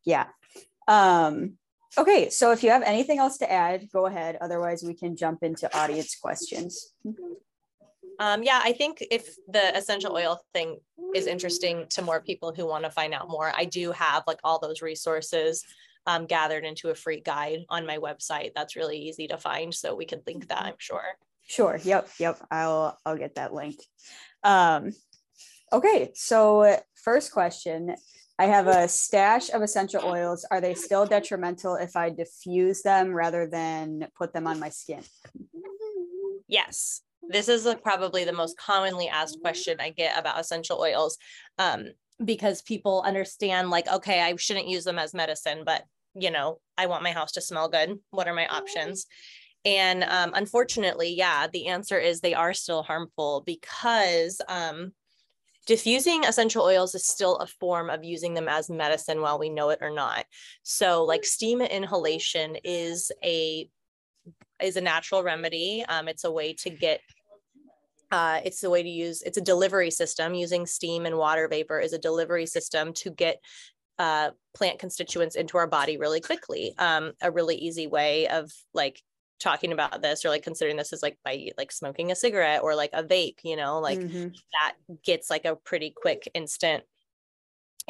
Yeah. 0.06 0.28
Yeah 0.88 1.26
um 1.28 1.54
okay 1.98 2.30
so 2.30 2.52
if 2.52 2.64
you 2.64 2.70
have 2.70 2.84
anything 2.84 3.20
else 3.20 3.38
to 3.40 3.52
add 3.52 3.88
go 3.92 4.06
ahead 4.06 4.38
otherwise 4.42 4.84
we 4.84 4.94
can 4.94 5.16
jump 5.16 5.44
into 5.44 5.76
audience 5.78 6.16
questions 6.16 6.94
um, 8.20 8.44
yeah, 8.44 8.60
I 8.64 8.74
think 8.74 9.04
if 9.12 9.36
the 9.48 9.76
essential 9.78 10.16
oil 10.16 10.40
thing 10.54 10.80
is 11.16 11.28
interesting 11.28 11.86
to 11.90 12.02
more 12.02 12.22
people 12.22 12.54
who 12.54 12.66
want 12.66 12.84
to 12.84 12.92
find 12.92 13.14
out 13.14 13.30
more, 13.30 13.52
I 13.56 13.66
do 13.66 13.92
have 13.92 14.24
like 14.28 14.40
all 14.44 14.60
those 14.60 14.82
resources 14.82 15.64
um, 16.08 16.26
gathered 16.26 16.66
into 16.66 16.90
a 16.90 16.96
free 16.96 17.22
guide 17.22 17.66
on 17.70 17.86
my 17.86 17.98
website. 17.98 18.52
That's 18.56 18.76
really 18.76 18.98
easy 18.98 19.28
to 19.28 19.38
find. 19.38 19.74
So 19.74 19.96
we 19.96 20.06
could 20.06 20.22
link 20.26 20.48
that, 20.48 20.64
I'm 20.64 20.76
sure. 20.80 21.04
Sure. 21.46 21.80
Yep. 21.84 22.10
Yep. 22.20 22.46
I'll 22.52 22.98
I'll 23.06 23.18
get 23.18 23.36
that 23.36 23.54
link. 23.54 23.78
Um, 24.44 24.92
okay. 25.72 26.12
So 26.16 26.78
first 26.96 27.32
question. 27.32 27.96
I 28.40 28.46
have 28.46 28.68
a 28.68 28.88
stash 28.88 29.50
of 29.50 29.64
essential 29.64 30.04
oils. 30.06 30.46
Are 30.52 30.62
they 30.62 30.76
still 30.76 31.08
detrimental 31.08 31.76
if 31.76 31.96
I 31.96 32.12
diffuse 32.12 32.84
them 32.84 33.12
rather 33.12 33.48
than 33.48 34.08
put 34.16 34.32
them 34.32 34.46
on 34.46 34.60
my 34.60 34.70
skin? 34.70 35.02
Yes 36.48 37.02
this 37.30 37.50
is 37.50 37.68
probably 37.84 38.24
the 38.24 38.34
most 38.34 38.58
commonly 38.58 39.08
asked 39.08 39.40
question 39.42 39.78
I 39.80 39.90
get 39.90 40.18
about 40.18 40.40
essential 40.40 40.80
oils 40.80 41.18
um, 41.58 41.86
because 42.24 42.62
people 42.62 43.04
understand 43.06 43.70
like, 43.70 43.88
okay, 43.88 44.22
I 44.22 44.36
shouldn't 44.36 44.68
use 44.68 44.84
them 44.84 45.00
as 45.00 45.14
medicine, 45.14 45.64
but 45.66 45.84
you 46.16 46.32
know, 46.32 46.60
I 46.78 46.88
want 46.88 47.04
my 47.04 47.12
house 47.12 47.34
to 47.34 47.42
smell 47.42 47.70
good. 47.70 48.00
What 48.12 48.28
are 48.28 48.34
my 48.34 48.48
options? 48.48 49.06
And 49.66 50.04
um, 50.04 50.32
unfortunately, 50.34 51.14
yeah, 51.16 51.48
the 51.52 51.68
answer 51.68 52.00
is 52.00 52.22
they 52.22 52.34
are 52.34 52.54
still 52.54 52.84
harmful 52.84 53.44
because 53.46 54.40
um, 54.48 54.94
diffusing 55.66 56.24
essential 56.24 56.64
oils 56.64 56.96
is 56.96 57.06
still 57.06 57.36
a 57.38 57.48
form 57.48 57.90
of 57.90 58.04
using 58.04 58.34
them 58.34 58.48
as 58.48 58.70
medicine 58.70 59.22
while 59.22 59.38
we 59.38 59.50
know 59.50 59.70
it 59.70 59.80
or 59.82 59.92
not. 59.92 60.26
So, 60.64 61.04
like 61.04 61.26
steam 61.26 61.62
inhalation 61.62 62.56
is 62.64 63.12
a 63.24 63.70
is 64.62 64.76
a 64.76 64.82
natural 64.82 65.24
remedy. 65.24 65.86
Um, 65.88 66.08
it's 66.08 66.24
a 66.24 66.32
way 66.32 66.54
to 66.54 66.70
get 66.70 67.02
uh, 68.12 68.40
it's 68.46 68.62
the 68.62 68.70
way 68.70 68.82
to 68.82 68.90
use 68.90 69.22
it's 69.24 69.38
a 69.38 69.42
delivery 69.42 69.92
system 69.92 70.34
using 70.34 70.66
steam 70.66 71.06
and 71.06 71.18
water 71.18 71.48
vapor 71.48 71.80
is 71.80 71.94
a 71.94 72.00
delivery 72.00 72.46
system 72.46 72.94
to 72.94 73.10
get 73.10 73.42
uh, 74.00 74.30
plant 74.54 74.80
constituents 74.80 75.36
into 75.36 75.58
our 75.58 75.68
body 75.68 75.98
really 75.98 76.22
quickly 76.22 76.74
um, 76.78 77.12
a 77.22 77.32
really 77.32 77.56
easy 77.56 77.88
way 77.88 78.28
of 78.28 78.52
like 78.74 79.02
talking 79.40 79.72
about 79.72 80.02
this 80.02 80.24
or 80.24 80.30
like 80.30 80.44
considering 80.44 80.78
this 80.78 80.94
is 80.94 81.04
like 81.04 81.18
by 81.24 81.50
like 81.58 81.72
smoking 81.72 82.12
a 82.12 82.16
cigarette 82.16 82.62
or 82.64 82.76
like 82.76 82.92
a 82.94 83.04
vape 83.04 83.38
you 83.44 83.56
know 83.56 83.80
like 83.80 84.00
mm-hmm. 84.00 84.30
that 84.54 84.76
gets 85.04 85.30
like 85.30 85.46
a 85.46 85.56
pretty 85.56 85.94
quick 85.96 86.30
instant 86.34 86.84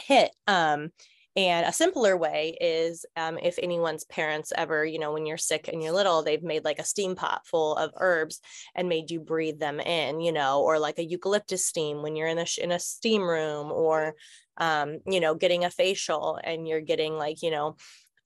hit 0.01 0.31
um 0.47 0.91
and 1.37 1.67
a 1.67 1.71
simpler 1.71 2.17
way 2.17 2.57
is 2.59 3.05
um, 3.15 3.37
if 3.37 3.59
anyone's 3.61 4.03
parents 4.05 4.51
ever, 4.57 4.83
you 4.83 4.97
know, 4.97 5.13
when 5.13 5.27
you're 5.27 5.37
sick 5.37 5.69
and 5.71 5.83
you're 5.83 5.93
little, 5.93 6.23
they've 6.23 6.41
made 6.41 6.65
like 6.65 6.79
a 6.79 6.83
steam 6.83 7.15
pot 7.15 7.45
full 7.45 7.75
of 7.75 7.91
herbs 7.97 8.41
and 8.73 8.89
made 8.89 9.11
you 9.11 9.19
breathe 9.19 9.59
them 9.59 9.79
in, 9.79 10.19
you 10.19 10.31
know, 10.31 10.63
or 10.63 10.79
like 10.79 10.97
a 10.97 11.05
eucalyptus 11.05 11.63
steam 11.63 12.01
when 12.01 12.15
you're 12.15 12.27
in 12.27 12.39
a 12.39 12.45
in 12.57 12.71
a 12.71 12.79
steam 12.79 13.21
room, 13.21 13.71
or 13.71 14.15
um, 14.57 14.97
you 15.05 15.19
know, 15.19 15.35
getting 15.35 15.63
a 15.63 15.69
facial 15.69 16.39
and 16.43 16.67
you're 16.67 16.81
getting 16.81 17.13
like 17.13 17.43
you 17.43 17.51
know 17.51 17.75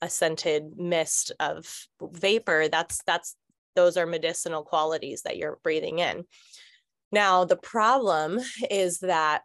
a 0.01 0.09
scented 0.09 0.77
mist 0.77 1.33
of 1.41 1.85
vapor. 2.01 2.69
That's 2.69 3.03
that's 3.05 3.35
those 3.75 3.97
are 3.97 4.05
medicinal 4.05 4.63
qualities 4.63 5.23
that 5.23 5.35
you're 5.35 5.59
breathing 5.63 5.99
in. 5.99 6.23
Now 7.11 7.43
the 7.43 7.57
problem 7.57 8.39
is 8.69 8.99
that 8.99 9.41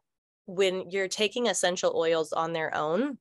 when 0.46 0.88
you're 0.88 1.08
taking 1.08 1.48
essential 1.48 1.92
oils 1.96 2.32
on 2.32 2.52
their 2.52 2.72
own 2.72 3.18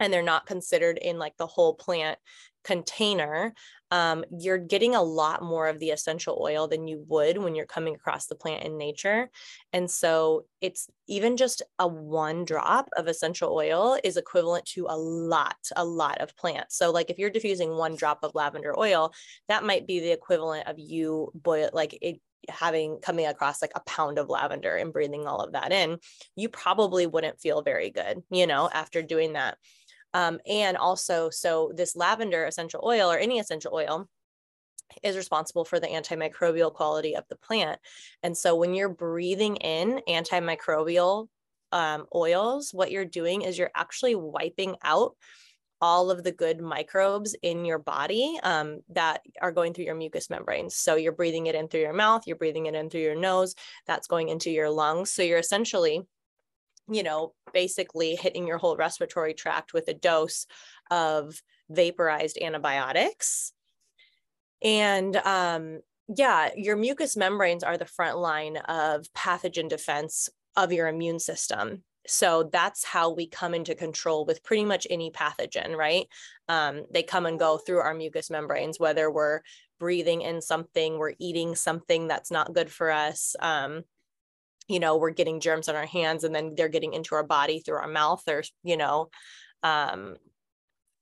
and 0.00 0.12
they're 0.12 0.22
not 0.22 0.46
considered 0.46 0.98
in 0.98 1.18
like 1.18 1.36
the 1.36 1.46
whole 1.46 1.74
plant 1.74 2.18
container, 2.64 3.52
um, 3.90 4.24
you're 4.36 4.58
getting 4.58 4.94
a 4.94 5.02
lot 5.02 5.42
more 5.42 5.68
of 5.68 5.78
the 5.78 5.90
essential 5.90 6.40
oil 6.42 6.66
than 6.66 6.88
you 6.88 7.04
would 7.06 7.38
when 7.38 7.54
you're 7.54 7.66
coming 7.66 7.94
across 7.94 8.26
the 8.26 8.34
plant 8.34 8.64
in 8.64 8.76
nature. 8.76 9.30
And 9.72 9.88
so 9.88 10.46
it's 10.60 10.88
even 11.06 11.36
just 11.36 11.62
a 11.78 11.86
one 11.86 12.44
drop 12.44 12.88
of 12.96 13.06
essential 13.06 13.54
oil 13.54 13.98
is 14.02 14.16
equivalent 14.16 14.64
to 14.66 14.86
a 14.88 14.96
lot, 14.96 15.56
a 15.76 15.84
lot 15.84 16.18
of 16.18 16.34
plants. 16.36 16.76
So, 16.76 16.90
like 16.90 17.10
if 17.10 17.18
you're 17.18 17.30
diffusing 17.30 17.76
one 17.76 17.94
drop 17.94 18.20
of 18.24 18.34
lavender 18.34 18.76
oil, 18.76 19.12
that 19.48 19.62
might 19.62 19.86
be 19.86 20.00
the 20.00 20.12
equivalent 20.12 20.66
of 20.66 20.78
you 20.78 21.30
boil, 21.34 21.70
like 21.72 21.96
it 22.00 22.20
having 22.48 22.98
coming 22.98 23.26
across 23.26 23.62
like 23.62 23.72
a 23.74 23.80
pound 23.80 24.18
of 24.18 24.28
lavender 24.28 24.76
and 24.76 24.92
breathing 24.92 25.26
all 25.26 25.40
of 25.40 25.52
that 25.52 25.72
in, 25.72 25.98
you 26.36 26.48
probably 26.48 27.06
wouldn't 27.06 27.40
feel 27.40 27.62
very 27.62 27.90
good, 27.90 28.22
you 28.30 28.46
know, 28.46 28.68
after 28.72 29.02
doing 29.02 29.34
that. 29.34 29.56
Um, 30.14 30.40
and 30.48 30.76
also, 30.76 31.28
so 31.28 31.72
this 31.74 31.94
lavender 31.94 32.44
essential 32.44 32.80
oil 32.84 33.10
or 33.10 33.18
any 33.18 33.38
essential 33.38 33.74
oil 33.74 34.08
is 35.02 35.16
responsible 35.16 35.64
for 35.64 35.80
the 35.80 35.88
antimicrobial 35.88 36.72
quality 36.72 37.16
of 37.16 37.24
the 37.28 37.36
plant. 37.36 37.78
And 38.22 38.36
so 38.36 38.54
when 38.54 38.74
you're 38.74 38.88
breathing 38.88 39.56
in 39.56 40.00
antimicrobial 40.08 41.28
um, 41.72 42.06
oils, 42.14 42.70
what 42.72 42.92
you're 42.92 43.04
doing 43.04 43.42
is 43.42 43.58
you're 43.58 43.70
actually 43.74 44.14
wiping 44.14 44.76
out 44.82 45.16
all 45.80 46.10
of 46.10 46.22
the 46.22 46.32
good 46.32 46.60
microbes 46.60 47.34
in 47.42 47.64
your 47.64 47.78
body 47.78 48.38
um, 48.42 48.80
that 48.90 49.20
are 49.42 49.52
going 49.52 49.74
through 49.74 49.84
your 49.84 49.94
mucous 49.94 50.30
membranes. 50.30 50.76
So 50.76 50.94
you're 50.94 51.12
breathing 51.12 51.46
it 51.46 51.54
in 51.54 51.68
through 51.68 51.80
your 51.80 51.92
mouth, 51.92 52.22
you're 52.26 52.36
breathing 52.36 52.66
it 52.66 52.74
in 52.74 52.88
through 52.88 53.02
your 53.02 53.16
nose, 53.16 53.54
that's 53.86 54.06
going 54.06 54.28
into 54.28 54.50
your 54.50 54.70
lungs. 54.70 55.10
So 55.10 55.22
you're 55.22 55.38
essentially 55.38 56.02
you 56.88 57.02
know, 57.02 57.32
basically 57.52 58.16
hitting 58.16 58.46
your 58.46 58.58
whole 58.58 58.76
respiratory 58.76 59.34
tract 59.34 59.72
with 59.72 59.88
a 59.88 59.94
dose 59.94 60.46
of 60.90 61.40
vaporized 61.70 62.38
antibiotics. 62.40 63.52
And 64.62 65.16
um, 65.16 65.80
yeah, 66.08 66.50
your 66.56 66.76
mucous 66.76 67.16
membranes 67.16 67.64
are 67.64 67.78
the 67.78 67.86
front 67.86 68.18
line 68.18 68.56
of 68.56 69.06
pathogen 69.16 69.68
defense 69.68 70.28
of 70.56 70.72
your 70.72 70.88
immune 70.88 71.18
system. 71.18 71.82
So 72.06 72.50
that's 72.52 72.84
how 72.84 73.10
we 73.10 73.26
come 73.26 73.54
into 73.54 73.74
control 73.74 74.26
with 74.26 74.42
pretty 74.42 74.64
much 74.64 74.86
any 74.90 75.10
pathogen, 75.10 75.74
right? 75.74 76.06
Um, 76.48 76.84
they 76.92 77.02
come 77.02 77.24
and 77.24 77.38
go 77.38 77.56
through 77.56 77.78
our 77.78 77.94
mucous 77.94 78.30
membranes, 78.30 78.78
whether 78.78 79.10
we're 79.10 79.40
breathing 79.80 80.20
in 80.20 80.42
something, 80.42 80.98
we're 80.98 81.14
eating 81.18 81.54
something 81.54 82.06
that's 82.06 82.30
not 82.30 82.52
good 82.52 82.70
for 82.70 82.90
us. 82.90 83.34
Um, 83.40 83.84
you 84.68 84.80
know 84.80 84.96
we're 84.96 85.10
getting 85.10 85.40
germs 85.40 85.68
on 85.68 85.76
our 85.76 85.86
hands 85.86 86.24
and 86.24 86.34
then 86.34 86.54
they're 86.56 86.68
getting 86.68 86.94
into 86.94 87.14
our 87.14 87.24
body 87.24 87.60
through 87.60 87.76
our 87.76 87.88
mouth 87.88 88.22
or 88.28 88.42
you 88.62 88.76
know 88.76 89.08
um, 89.62 90.16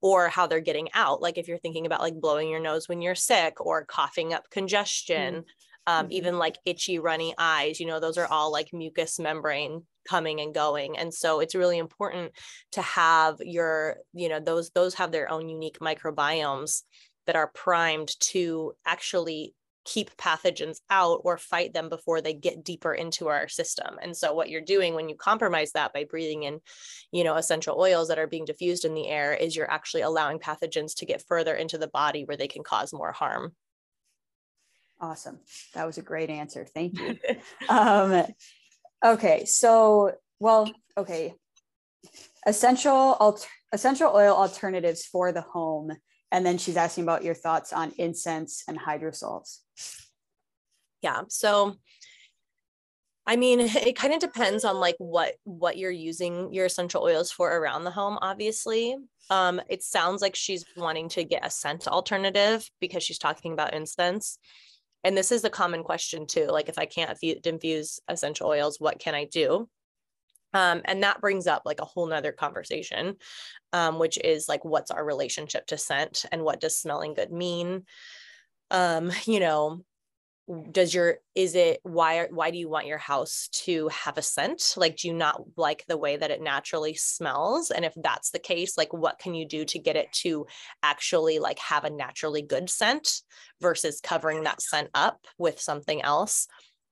or 0.01 0.29
how 0.29 0.47
they're 0.47 0.61
getting 0.61 0.89
out 0.95 1.23
like 1.23 1.39
if 1.39 1.49
you're 1.49 1.59
thinking 1.59 1.87
about 1.87 2.01
like 2.01 2.21
blowing 2.21 2.49
your 2.49 2.61
nose 2.61 2.89
when 2.89 3.03
you're 3.03 3.15
sick 3.15 3.61
or 3.61 3.85
coughing 3.85 4.33
up 4.33 4.45
congestion 4.51 5.35
mm-hmm. 5.35 5.49
Um, 5.85 6.05
mm-hmm. 6.05 6.13
even 6.13 6.39
like 6.39 6.59
itchy 6.65 7.01
runny 7.01 7.35
eyes 7.39 7.81
you 7.81 7.87
know 7.87 7.99
those 7.99 8.17
are 8.17 8.29
all 8.29 8.53
like 8.53 8.69
mucous 8.73 9.19
membrane 9.19 9.83
coming 10.09 10.41
and 10.41 10.55
going 10.55 10.97
and 10.97 11.13
so 11.13 11.41
it's 11.41 11.57
really 11.57 11.79
important 11.79 12.31
to 12.73 12.83
have 12.83 13.37
your 13.41 13.97
you 14.13 14.29
know 14.29 14.39
those 14.39 14.71
those 14.71 14.95
have 14.95 15.11
their 15.11 15.29
own 15.29 15.49
unique 15.49 15.81
microbiomes 15.81 16.83
that 17.27 17.37
are 17.37 17.49
primed 17.49 18.11
to 18.21 18.73
actually 18.87 19.55
keep 19.85 20.17
pathogens 20.17 20.79
out 20.91 21.21
or 21.25 21.37
fight 21.39 21.75
them 21.75 21.89
before 21.89 22.21
they 22.21 22.35
get 22.35 22.65
deeper 22.65 22.95
into 22.95 23.29
our 23.29 23.49
system. 23.49 23.97
And 24.01 24.17
so 24.17 24.33
what 24.33 24.49
you're 24.49 24.61
doing 24.61 24.95
when 24.95 25.09
you 25.09 25.15
compromise 25.15 25.73
that 25.73 25.93
by 25.93 26.05
breathing 26.05 26.45
in, 26.45 26.61
you 27.11 27.25
know, 27.25 27.37
essential 27.37 27.79
oils 27.79 28.09
that 28.09 28.19
are 28.19 28.27
being 28.27 28.45
diffused 28.45 28.85
in 28.85 28.95
the 28.95 29.09
air 29.09 29.33
is 29.35 29.57
you're 29.57 29.71
actually 29.71 30.03
allowing 30.03 30.39
pathogens 30.39 30.95
to 30.97 31.07
get 31.07 31.25
further 31.27 31.55
into 31.55 31.79
the 31.79 31.89
body 31.89 32.25
where 32.25 32.37
they 32.37 32.49
can 32.49 32.63
cause 32.63 32.93
more 32.93 33.13
harm. 33.13 33.55
Awesome. 35.01 35.41
That 35.75 35.87
was 35.87 35.99
a 35.99 36.03
great 36.03 36.31
answer. 36.31 36.65
Thank 36.65 36.99
you. 36.99 37.17
um, 37.69 38.25
okay. 39.05 39.45
So, 39.47 40.13
well, 40.39 40.71
okay. 40.97 41.35
Essential, 42.47 42.93
alter- 42.93 43.49
essential 43.73 44.13
oil 44.15 44.35
alternatives 44.35 45.05
for 45.05 45.33
the 45.33 45.41
home 45.41 45.93
and 46.33 46.45
then 46.45 46.59
she's 46.59 46.77
asking 46.77 47.05
about 47.05 47.23
your 47.23 47.35
thoughts 47.35 47.73
on 47.73 47.93
incense 47.99 48.65
and 48.67 48.79
hydrosols. 48.81 49.59
Yeah. 51.03 51.23
So 51.29 51.77
I 53.25 53.37
mean, 53.37 53.61
it 53.61 53.95
kind 53.95 54.15
of 54.15 54.21
depends 54.21 54.65
on 54.65 54.77
like 54.77 54.97
what 54.99 55.35
what 55.45 55.77
you're 55.77 55.91
using 55.91 56.53
your 56.53 56.67
essential 56.67 57.03
oils 57.03 57.31
for 57.31 57.57
around 57.57 57.85
the 57.85 57.91
home. 57.91 58.19
Obviously, 58.21 58.97
um, 59.31 59.61
it 59.69 59.83
sounds 59.83 60.23
like 60.23 60.35
she's 60.35 60.65
wanting 60.77 61.09
to 61.11 61.25
get 61.25 61.47
a 61.47 61.51
scent 61.51 61.87
alternative 61.87 62.69
because 62.81 63.05
she's 63.05 63.19
talking 63.19 63.53
about 63.53 63.75
incense, 63.75 64.39
and 65.05 65.17
this 65.17 65.31
is 65.31 65.45
a 65.45 65.51
common 65.51 65.85
question 65.85 66.27
too. 66.27 66.47
Like, 66.47 66.69
if 66.69 66.79
I 66.79 66.87
can't 66.87 67.17
infuse 67.23 68.01
essential 68.09 68.49
oils, 68.49 68.81
what 68.81 68.99
can 68.99 69.15
I 69.15 69.25
do? 69.27 69.69
Um, 70.55 70.83
and 70.85 71.03
that 71.03 71.21
brings 71.21 71.47
up 71.47 71.63
like 71.65 71.81
a 71.81 71.85
whole 71.85 72.07
nother 72.07 72.33
conversation, 72.33 73.17
um, 73.73 73.99
which 73.99 74.19
is 74.19 74.49
like, 74.49 74.65
what's 74.65 74.91
our 74.91 75.05
relationship 75.05 75.67
to 75.67 75.79
scent 75.79 76.25
and 76.31 76.43
what 76.43 76.61
does 76.61 76.79
smelling 76.79 77.15
good 77.15 77.33
mean? 77.33 77.85
Um, 78.71 79.11
you 79.25 79.41
know, 79.41 79.85
does 80.71 80.93
your 80.93 81.19
is 81.35 81.55
it 81.55 81.79
why 81.85 82.27
why 82.31 82.51
do 82.51 82.59
you 82.59 82.69
want 82.69 82.87
your 82.87 82.99
house 82.99 83.49
to 83.53 83.89
have 83.89 84.19
a 84.19 84.23
scent? 84.23 84.75
Like 84.77 84.97
do 84.97 85.09
you 85.09 85.15
not 85.15 85.41
like 85.57 85.85
the 85.87 85.97
way 85.97 86.17
that 86.17 86.33
it 86.33 86.43
naturally 86.43 86.95
smells? 86.95 87.71
And 87.71 87.85
if 87.85 87.95
that's 87.97 88.31
the 88.31 88.41
case 88.41 88.77
like 88.77 88.93
what 88.93 89.21
can 89.21 89.35
you 89.35 89.47
do 89.47 89.65
to 89.67 89.79
get 89.79 89.97
it 89.97 90.13
to 90.23 90.47
actually 90.83 91.39
like 91.39 91.61
have 91.61 91.85
a 91.85 91.91
naturally 91.91 92.43
good 92.43 92.69
scent 92.69 93.23
versus 93.61 94.01
covering 94.03 94.43
that 94.43 94.61
scent 94.61 94.91
up 94.95 95.27
with 95.39 95.61
something 95.61 96.03
else 96.03 96.49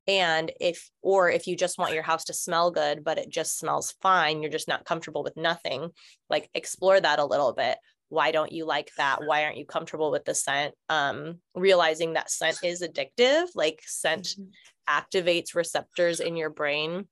and 0.06 0.50
if 0.60 0.90
or 1.02 1.30
if 1.30 1.46
you 1.46 1.56
just 1.56 1.78
want 1.78 1.92
your 1.92 2.02
house 2.02 2.24
to 2.24 2.32
smell 2.32 2.70
good 2.70 3.04
but 3.04 3.18
it 3.18 3.28
just 3.28 3.58
smells 3.58 3.94
fine 4.00 4.40
you're 4.40 4.50
just 4.50 4.68
not 4.68 4.84
comfortable 4.84 5.22
with 5.22 5.36
nothing 5.36 5.90
like 6.28 6.48
explore 6.54 7.00
that 7.00 7.18
a 7.18 7.24
little 7.24 7.52
bit. 7.52 7.78
Why 8.08 8.32
don't 8.32 8.50
you 8.50 8.66
like 8.66 8.90
that? 8.96 9.20
Why 9.24 9.44
aren't 9.44 9.56
you 9.56 9.64
comfortable 9.64 10.10
with 10.10 10.24
the 10.24 10.34
scent? 10.34 10.74
Um 10.88 11.38
realizing 11.54 12.14
that 12.14 12.30
scent 12.30 12.58
is 12.64 12.82
addictive 12.82 13.46
like 13.54 13.82
scent 13.86 14.24
mm-hmm. 14.24 14.48
activates 14.88 15.54
receptors 15.54 16.20
in 16.20 16.36
your 16.36 16.50
brain 16.50 17.06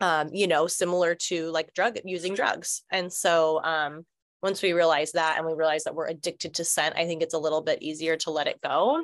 um 0.00 0.30
you 0.32 0.46
know 0.46 0.66
similar 0.66 1.14
to 1.14 1.50
like 1.50 1.74
drug 1.74 1.98
using 2.04 2.34
drugs. 2.34 2.82
And 2.90 3.12
so 3.12 3.62
um 3.62 4.06
once 4.42 4.62
we 4.62 4.72
realize 4.72 5.12
that 5.12 5.36
and 5.38 5.46
we 5.46 5.54
realize 5.54 5.84
that 5.84 5.94
we're 5.94 6.06
addicted 6.06 6.52
to 6.52 6.64
scent 6.64 6.94
i 6.98 7.06
think 7.06 7.22
it's 7.22 7.32
a 7.32 7.38
little 7.38 7.62
bit 7.62 7.82
easier 7.82 8.16
to 8.18 8.30
let 8.30 8.46
it 8.46 8.60
go. 8.62 9.02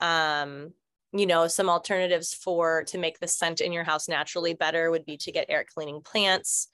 Um 0.00 0.72
you 1.12 1.26
know 1.26 1.48
some 1.48 1.68
alternatives 1.68 2.32
for 2.34 2.84
to 2.84 2.98
make 2.98 3.18
the 3.18 3.28
scent 3.28 3.60
in 3.60 3.72
your 3.72 3.84
house 3.84 4.08
naturally 4.08 4.54
better 4.54 4.90
would 4.90 5.04
be 5.04 5.16
to 5.16 5.32
get 5.32 5.46
air 5.48 5.64
cleaning 5.64 6.00
plants 6.00 6.68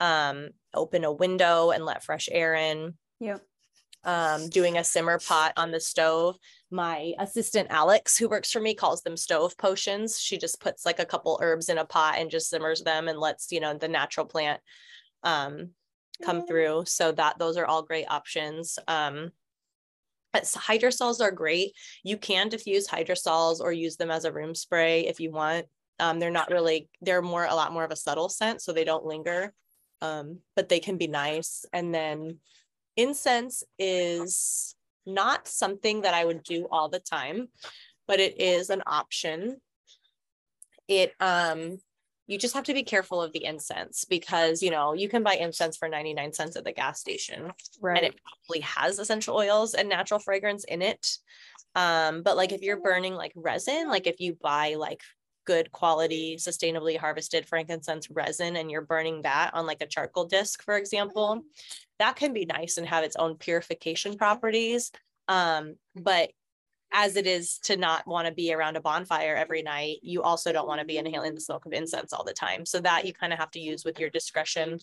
um 0.00 0.48
open 0.74 1.04
a 1.04 1.12
window 1.12 1.70
and 1.70 1.84
let 1.84 2.02
fresh 2.02 2.28
air 2.32 2.54
in 2.54 2.94
yeah. 3.22 3.38
Um, 4.04 4.48
doing 4.48 4.78
a 4.78 4.82
simmer 4.82 5.20
pot 5.20 5.52
on 5.56 5.70
the 5.70 5.78
stove. 5.78 6.36
My 6.72 7.12
assistant 7.20 7.68
Alex, 7.70 8.18
who 8.18 8.28
works 8.28 8.50
for 8.50 8.60
me, 8.60 8.74
calls 8.74 9.02
them 9.02 9.16
stove 9.16 9.56
potions. 9.56 10.18
She 10.18 10.38
just 10.38 10.60
puts 10.60 10.84
like 10.84 10.98
a 10.98 11.04
couple 11.04 11.38
herbs 11.40 11.68
in 11.68 11.78
a 11.78 11.84
pot 11.84 12.16
and 12.18 12.28
just 12.28 12.50
simmers 12.50 12.82
them 12.82 13.06
and 13.06 13.20
lets 13.20 13.52
you 13.52 13.60
know 13.60 13.74
the 13.74 13.86
natural 13.86 14.26
plant 14.26 14.60
um, 15.22 15.70
come 16.24 16.44
through. 16.44 16.82
So 16.86 17.12
that 17.12 17.38
those 17.38 17.56
are 17.56 17.64
all 17.64 17.82
great 17.82 18.06
options. 18.10 18.76
Um, 18.88 19.30
hydrosols 20.34 21.20
are 21.20 21.30
great. 21.30 21.72
You 22.02 22.16
can 22.16 22.48
diffuse 22.48 22.88
hydrosols 22.88 23.60
or 23.60 23.72
use 23.72 23.96
them 23.96 24.10
as 24.10 24.24
a 24.24 24.32
room 24.32 24.54
spray 24.54 25.06
if 25.06 25.20
you 25.20 25.30
want. 25.30 25.66
Um, 26.00 26.18
they're 26.18 26.30
not 26.30 26.50
really, 26.50 26.88
they're 27.00 27.22
more, 27.22 27.44
a 27.44 27.54
lot 27.54 27.72
more 27.72 27.84
of 27.84 27.90
a 27.90 27.96
subtle 27.96 28.28
scent, 28.28 28.62
so 28.62 28.72
they 28.72 28.84
don't 28.84 29.04
linger, 29.04 29.52
um, 30.00 30.38
but 30.56 30.68
they 30.68 30.80
can 30.80 30.96
be 30.96 31.06
nice. 31.06 31.64
And 31.72 31.94
then 31.94 32.38
incense 32.96 33.62
is 33.78 34.74
not 35.06 35.46
something 35.48 36.02
that 36.02 36.14
I 36.14 36.24
would 36.24 36.42
do 36.42 36.66
all 36.70 36.88
the 36.88 37.00
time, 37.00 37.48
but 38.08 38.20
it 38.20 38.40
is 38.40 38.70
an 38.70 38.82
option. 38.86 39.60
It 40.88 41.12
um 41.20 41.78
you 42.32 42.38
just 42.38 42.54
have 42.54 42.64
to 42.64 42.74
be 42.74 42.82
careful 42.82 43.22
of 43.22 43.32
the 43.32 43.44
incense 43.44 44.04
because 44.04 44.62
you 44.62 44.70
know 44.70 44.92
you 44.92 45.08
can 45.08 45.22
buy 45.22 45.34
incense 45.34 45.76
for 45.76 45.88
99 45.88 46.32
cents 46.32 46.56
at 46.56 46.64
the 46.64 46.72
gas 46.72 47.00
station 47.00 47.52
right. 47.80 47.98
and 47.98 48.06
it 48.06 48.20
probably 48.22 48.60
has 48.60 48.98
essential 48.98 49.36
oils 49.36 49.74
and 49.74 49.88
natural 49.88 50.18
fragrance 50.18 50.64
in 50.64 50.82
it 50.82 51.18
um 51.74 52.22
but 52.22 52.36
like 52.36 52.52
if 52.52 52.62
you're 52.62 52.80
burning 52.80 53.14
like 53.14 53.32
resin 53.36 53.88
like 53.88 54.06
if 54.06 54.20
you 54.20 54.36
buy 54.42 54.74
like 54.74 55.00
good 55.44 55.72
quality 55.72 56.36
sustainably 56.36 56.96
harvested 56.96 57.46
frankincense 57.46 58.08
resin 58.10 58.56
and 58.56 58.70
you're 58.70 58.80
burning 58.80 59.22
that 59.22 59.50
on 59.54 59.66
like 59.66 59.80
a 59.80 59.86
charcoal 59.86 60.24
disc 60.24 60.62
for 60.62 60.76
example 60.76 61.42
that 62.02 62.16
can 62.16 62.32
be 62.32 62.44
nice 62.44 62.78
and 62.78 62.88
have 62.88 63.04
its 63.04 63.14
own 63.14 63.36
purification 63.36 64.16
properties. 64.16 64.90
Um, 65.28 65.76
but 65.94 66.32
as 66.92 67.16
it 67.16 67.26
is 67.26 67.58
to 67.60 67.76
not 67.76 68.06
want 68.06 68.26
to 68.26 68.34
be 68.34 68.52
around 68.52 68.76
a 68.76 68.80
bonfire 68.80 69.34
every 69.34 69.62
night, 69.62 69.98
you 70.02 70.22
also 70.22 70.52
don't 70.52 70.68
want 70.68 70.80
to 70.80 70.86
be 70.86 70.98
inhaling 70.98 71.34
the 71.34 71.40
smoke 71.40 71.66
of 71.66 71.72
incense 71.72 72.12
all 72.12 72.24
the 72.24 72.32
time. 72.32 72.66
So 72.66 72.80
that 72.80 73.06
you 73.06 73.12
kind 73.12 73.32
of 73.32 73.38
have 73.38 73.50
to 73.52 73.60
use 73.60 73.84
with 73.84 73.98
your 73.98 74.10
discretion. 74.10 74.78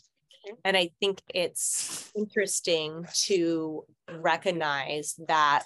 And 0.64 0.76
I 0.76 0.92
think 1.00 1.22
it's 1.34 2.12
interesting 2.16 3.06
to 3.26 3.86
recognize 4.20 5.16
that 5.28 5.66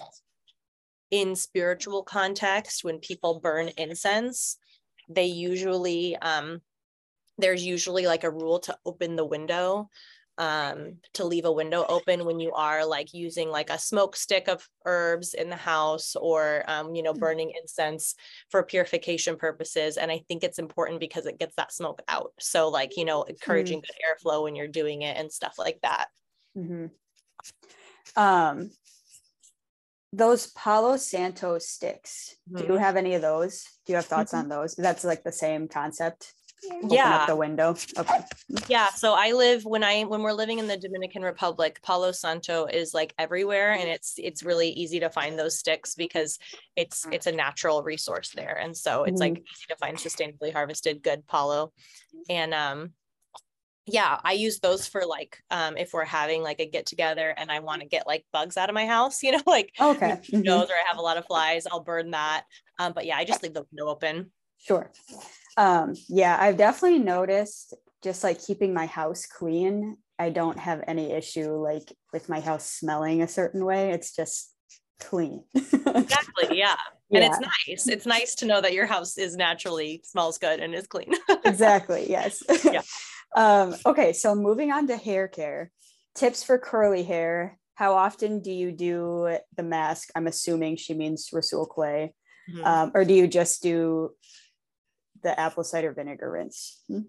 in 1.12 1.36
spiritual 1.36 2.04
context, 2.04 2.84
when 2.84 3.00
people 3.00 3.40
burn 3.40 3.70
incense, 3.78 4.58
they 5.08 5.26
usually 5.26 6.16
um, 6.18 6.62
there's 7.38 7.66
usually 7.66 8.06
like 8.06 8.24
a 8.24 8.32
rule 8.32 8.60
to 8.60 8.78
open 8.86 9.16
the 9.16 9.26
window 9.26 9.90
um, 10.38 10.98
to 11.14 11.26
leave 11.26 11.46
a 11.46 11.52
window 11.52 11.86
open 11.88 12.26
when 12.26 12.40
you 12.40 12.52
are 12.54 12.86
like 12.86 13.14
using 13.14 13.50
like 13.50 13.70
a 13.70 13.78
smoke 13.78 14.16
stick 14.16 14.48
of 14.48 14.68
herbs 14.86 15.34
in 15.34 15.50
the 15.50 15.56
house 15.56 16.16
or 16.16 16.64
um, 16.68 16.96
you 16.96 17.04
know 17.04 17.14
mm. 17.14 17.20
burning 17.20 17.52
incense 17.60 18.16
for 18.50 18.64
purification 18.64 19.36
purposes 19.36 19.98
and 19.98 20.12
i 20.12 20.22
think 20.28 20.44
it's 20.44 20.60
important 20.60 21.00
because 21.00 21.26
it 21.26 21.40
gets 21.40 21.56
that 21.56 21.72
smoke 21.72 22.02
out 22.08 22.32
so 22.40 22.70
like 22.70 22.98
you 22.98 23.06
know 23.06 23.24
encouraging 23.24 23.80
mm. 23.80 23.84
good 23.84 23.96
airflow 24.04 24.44
when 24.44 24.56
you're 24.56 24.68
doing 24.68 25.04
it 25.04 25.18
and 25.18 25.32
stuff 25.32 25.56
like 25.60 25.80
that 25.84 26.08
mm-hmm. 26.58 26.88
um 28.20 28.72
those 30.12 30.48
palo 30.48 30.98
santo 30.98 31.60
sticks 31.60 32.36
mm-hmm. 32.50 32.58
do 32.58 32.64
you 32.64 32.70
mm-hmm. 32.74 32.84
have 32.84 32.96
any 32.96 33.14
of 33.14 33.22
those 33.22 33.68
do 33.86 33.94
you 33.94 33.98
have 33.98 34.06
thoughts 34.06 34.32
mm-hmm. 34.32 34.44
on 34.44 34.50
those 34.50 34.74
that's 34.76 35.04
like 35.04 35.24
the 35.24 35.32
same 35.32 35.68
concept 35.68 36.34
yeah. 36.90 37.26
the 37.26 37.36
window. 37.36 37.76
Okay. 37.98 38.20
Yeah 38.68 38.90
so 39.04 39.14
i 39.14 39.32
live 39.32 39.66
when 39.66 39.84
i 39.84 40.04
when 40.04 40.22
we're 40.22 40.32
living 40.32 40.60
in 40.60 40.68
the 40.68 40.78
dominican 40.78 41.22
republic 41.24 41.80
palo 41.84 42.12
santo 42.12 42.66
is 42.66 42.94
like 42.94 43.14
everywhere 43.18 43.74
and 43.74 43.90
it's 43.90 44.14
it's 44.18 44.44
really 44.44 44.70
easy 44.70 45.00
to 45.00 45.10
find 45.10 45.38
those 45.38 45.58
sticks 45.58 45.96
because 45.96 46.40
it's 46.76 47.06
it's 47.12 47.28
a 47.28 47.32
natural 47.32 47.84
resource 47.84 48.32
there 48.36 48.58
and 48.58 48.76
so 48.76 49.04
it's 49.04 49.22
mm-hmm. 49.22 49.34
like 49.34 49.44
easy 49.44 49.66
to 49.70 49.76
find 49.76 49.98
sustainably 49.98 50.54
harvested 50.54 51.04
good 51.04 51.26
palo. 51.28 51.72
And 52.30 52.54
um 52.54 52.94
yeah 53.86 54.18
i 54.24 54.32
use 54.32 54.60
those 54.60 54.88
for 54.88 55.06
like 55.06 55.40
um 55.52 55.76
if 55.76 55.92
we're 55.92 56.06
having 56.06 56.42
like 56.42 56.62
a 56.62 56.66
get 56.66 56.86
together 56.86 57.34
and 57.36 57.52
i 57.52 57.60
want 57.60 57.82
to 57.82 57.88
get 57.88 58.08
like 58.08 58.26
bugs 58.32 58.56
out 58.56 58.70
of 58.70 58.74
my 58.74 58.86
house 58.86 59.22
you 59.24 59.34
know 59.34 59.42
like 59.46 59.74
okay. 59.78 60.12
mm-hmm. 60.32 60.48
or 60.48 60.64
i 60.64 60.88
have 60.88 60.98
a 60.98 61.02
lot 61.02 61.18
of 61.18 61.26
flies 61.26 61.68
i'll 61.70 61.84
burn 61.84 62.12
that. 62.12 62.46
Um 62.80 62.94
but 62.94 63.06
yeah 63.06 63.18
i 63.18 63.26
just 63.26 63.44
leave 63.44 63.54
the 63.54 63.66
window 63.72 63.92
open 63.92 64.32
sure 64.64 64.92
um, 65.58 65.94
yeah, 66.10 66.38
I've 66.40 66.58
definitely 66.58 67.00
noticed 67.00 67.74
just 68.04 68.24
like 68.24 68.44
keeping 68.44 68.74
my 68.74 68.86
house 68.86 69.26
clean. 69.26 69.98
I 70.20 70.30
don't 70.30 70.60
have 70.60 70.84
any 70.88 71.12
issue 71.12 71.52
like 71.52 71.94
with 72.12 72.30
my 72.30 72.40
house 72.40 72.70
smelling 72.70 73.22
a 73.22 73.28
certain 73.28 73.66
way. 73.66 73.92
It's 73.92 74.16
just 74.16 74.52
clean. 75.00 75.44
exactly. 75.56 76.58
Yeah. 76.58 76.76
yeah. 77.10 77.22
And 77.22 77.24
it's 77.24 77.40
nice. 77.40 77.88
It's 77.88 78.06
nice 78.06 78.36
to 78.36 78.46
know 78.46 78.62
that 78.62 78.74
your 78.74 78.86
house 78.86 79.18
is 79.18 79.36
naturally 79.36 80.02
smells 80.04 80.38
good 80.38 80.60
and 80.60 80.74
is 80.74 80.88
clean. 80.88 81.14
exactly. 81.46 82.10
Yes. 82.10 82.44
yeah. 82.64 82.82
Um, 83.36 83.74
okay. 83.84 84.14
So 84.14 84.36
moving 84.36 84.72
on 84.72 84.86
to 84.90 84.96
hair 84.96 85.28
care 85.28 85.72
tips 86.14 86.44
for 86.44 86.60
curly 86.60 87.02
hair. 87.02 87.58
How 87.74 87.96
often 87.96 88.42
do 88.42 88.52
you 88.52 88.72
do 88.72 89.40
the 89.58 89.64
mask? 89.64 90.10
I'm 90.16 90.28
assuming 90.28 90.76
she 90.76 90.94
means 90.94 91.28
Rhassoul 91.34 91.68
clay. 91.68 92.14
Mm-hmm. 92.48 92.64
Um, 92.64 92.92
or 92.94 93.06
do 93.06 93.16
you 93.16 93.28
just 93.28 93.64
do 93.64 94.12
the 95.24 95.40
apple 95.40 95.64
cider 95.64 95.92
vinegar 95.94 96.30
rinse? 96.30 96.82
Hmm? 96.88 97.00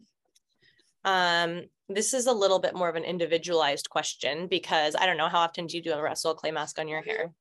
Um, 1.05 1.63
this 1.89 2.15
is 2.15 2.27
a 2.27 2.33
little 2.33 2.59
bit 2.59 2.75
more 2.75 2.89
of 2.89 2.97
an 2.97 3.05
individualized 3.05 3.91
question 3.91 4.47
because 4.47 4.97
I 4.99 5.07
don't 5.07 5.19
know 5.19 5.29
how 5.29 5.41
often 5.41 5.67
do 5.67 5.77
you 5.77 5.83
do 5.83 5.93
a 5.93 5.97
Rhassoul 5.97 6.35
clay 6.35 6.51
mask 6.51 6.79
on 6.79 6.89
your 6.89 7.03
hair? 7.03 7.33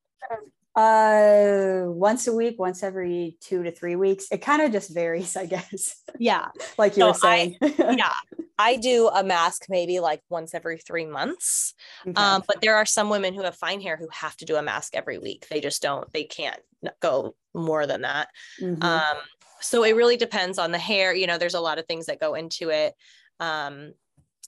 Uh, 0.75 1.83
once 1.85 2.27
a 2.27 2.33
week, 2.33 2.57
once 2.57 2.81
every 2.81 3.37
two 3.39 3.61
to 3.61 3.71
three 3.71 3.95
weeks. 3.95 4.27
It 4.31 4.39
kind 4.39 4.61
of 4.61 4.71
just 4.71 4.93
varies, 4.93 5.37
I 5.37 5.45
guess. 5.45 6.01
Yeah, 6.17 6.47
like 6.77 6.97
you 6.97 7.03
so 7.03 7.07
were 7.09 7.13
saying. 7.13 7.57
I, 7.61 7.75
yeah, 7.97 8.13
I 8.57 8.77
do 8.77 9.07
a 9.07 9.23
mask 9.23 9.67
maybe 9.69 9.99
like 9.99 10.21
once 10.29 10.53
every 10.53 10.79
three 10.79 11.05
months. 11.05 11.75
Okay. 12.07 12.19
Um, 12.19 12.43
but 12.47 12.59
there 12.61 12.75
are 12.75 12.85
some 12.85 13.09
women 13.09 13.33
who 13.33 13.43
have 13.43 13.55
fine 13.55 13.81
hair 13.81 13.97
who 13.97 14.07
have 14.11 14.35
to 14.37 14.45
do 14.45 14.55
a 14.55 14.63
mask 14.63 14.95
every 14.95 15.19
week. 15.19 15.47
They 15.49 15.61
just 15.61 15.81
don't. 15.81 16.11
They 16.11 16.23
can't 16.23 16.59
go 16.99 17.35
more 17.53 17.85
than 17.85 18.01
that. 18.01 18.29
Mm-hmm. 18.59 18.81
Um, 18.81 19.17
so 19.63 19.83
it 19.83 19.95
really 19.95 20.17
depends 20.17 20.59
on 20.59 20.71
the 20.71 20.77
hair 20.77 21.13
you 21.13 21.27
know 21.27 21.37
there's 21.37 21.53
a 21.53 21.59
lot 21.59 21.79
of 21.79 21.85
things 21.85 22.05
that 22.07 22.19
go 22.19 22.35
into 22.35 22.69
it. 22.69 22.93
Um 23.39 23.93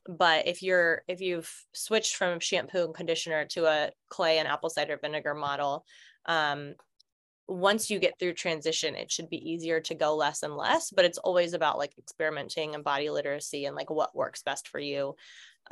but 0.07 0.47
if 0.47 0.61
you're 0.61 1.01
if 1.07 1.19
you've 1.19 1.51
switched 1.73 2.15
from 2.15 2.39
shampoo 2.39 2.85
and 2.85 2.93
conditioner 2.93 3.45
to 3.45 3.65
a 3.65 3.89
clay 4.09 4.37
and 4.37 4.47
apple 4.47 4.69
cider 4.69 4.99
vinegar 5.01 5.33
model 5.33 5.83
um, 6.27 6.75
once 7.47 7.89
you 7.89 7.99
get 7.99 8.17
through 8.19 8.33
transition 8.33 8.95
it 8.95 9.11
should 9.11 9.29
be 9.29 9.51
easier 9.51 9.79
to 9.79 9.95
go 9.95 10.15
less 10.15 10.43
and 10.43 10.55
less 10.55 10.91
but 10.91 11.05
it's 11.05 11.17
always 11.19 11.53
about 11.53 11.77
like 11.77 11.93
experimenting 11.97 12.75
and 12.75 12.83
body 12.83 13.09
literacy 13.09 13.65
and 13.65 13.75
like 13.75 13.89
what 13.89 14.15
works 14.15 14.43
best 14.43 14.67
for 14.67 14.79
you. 14.79 15.15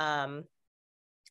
Um, 0.00 0.44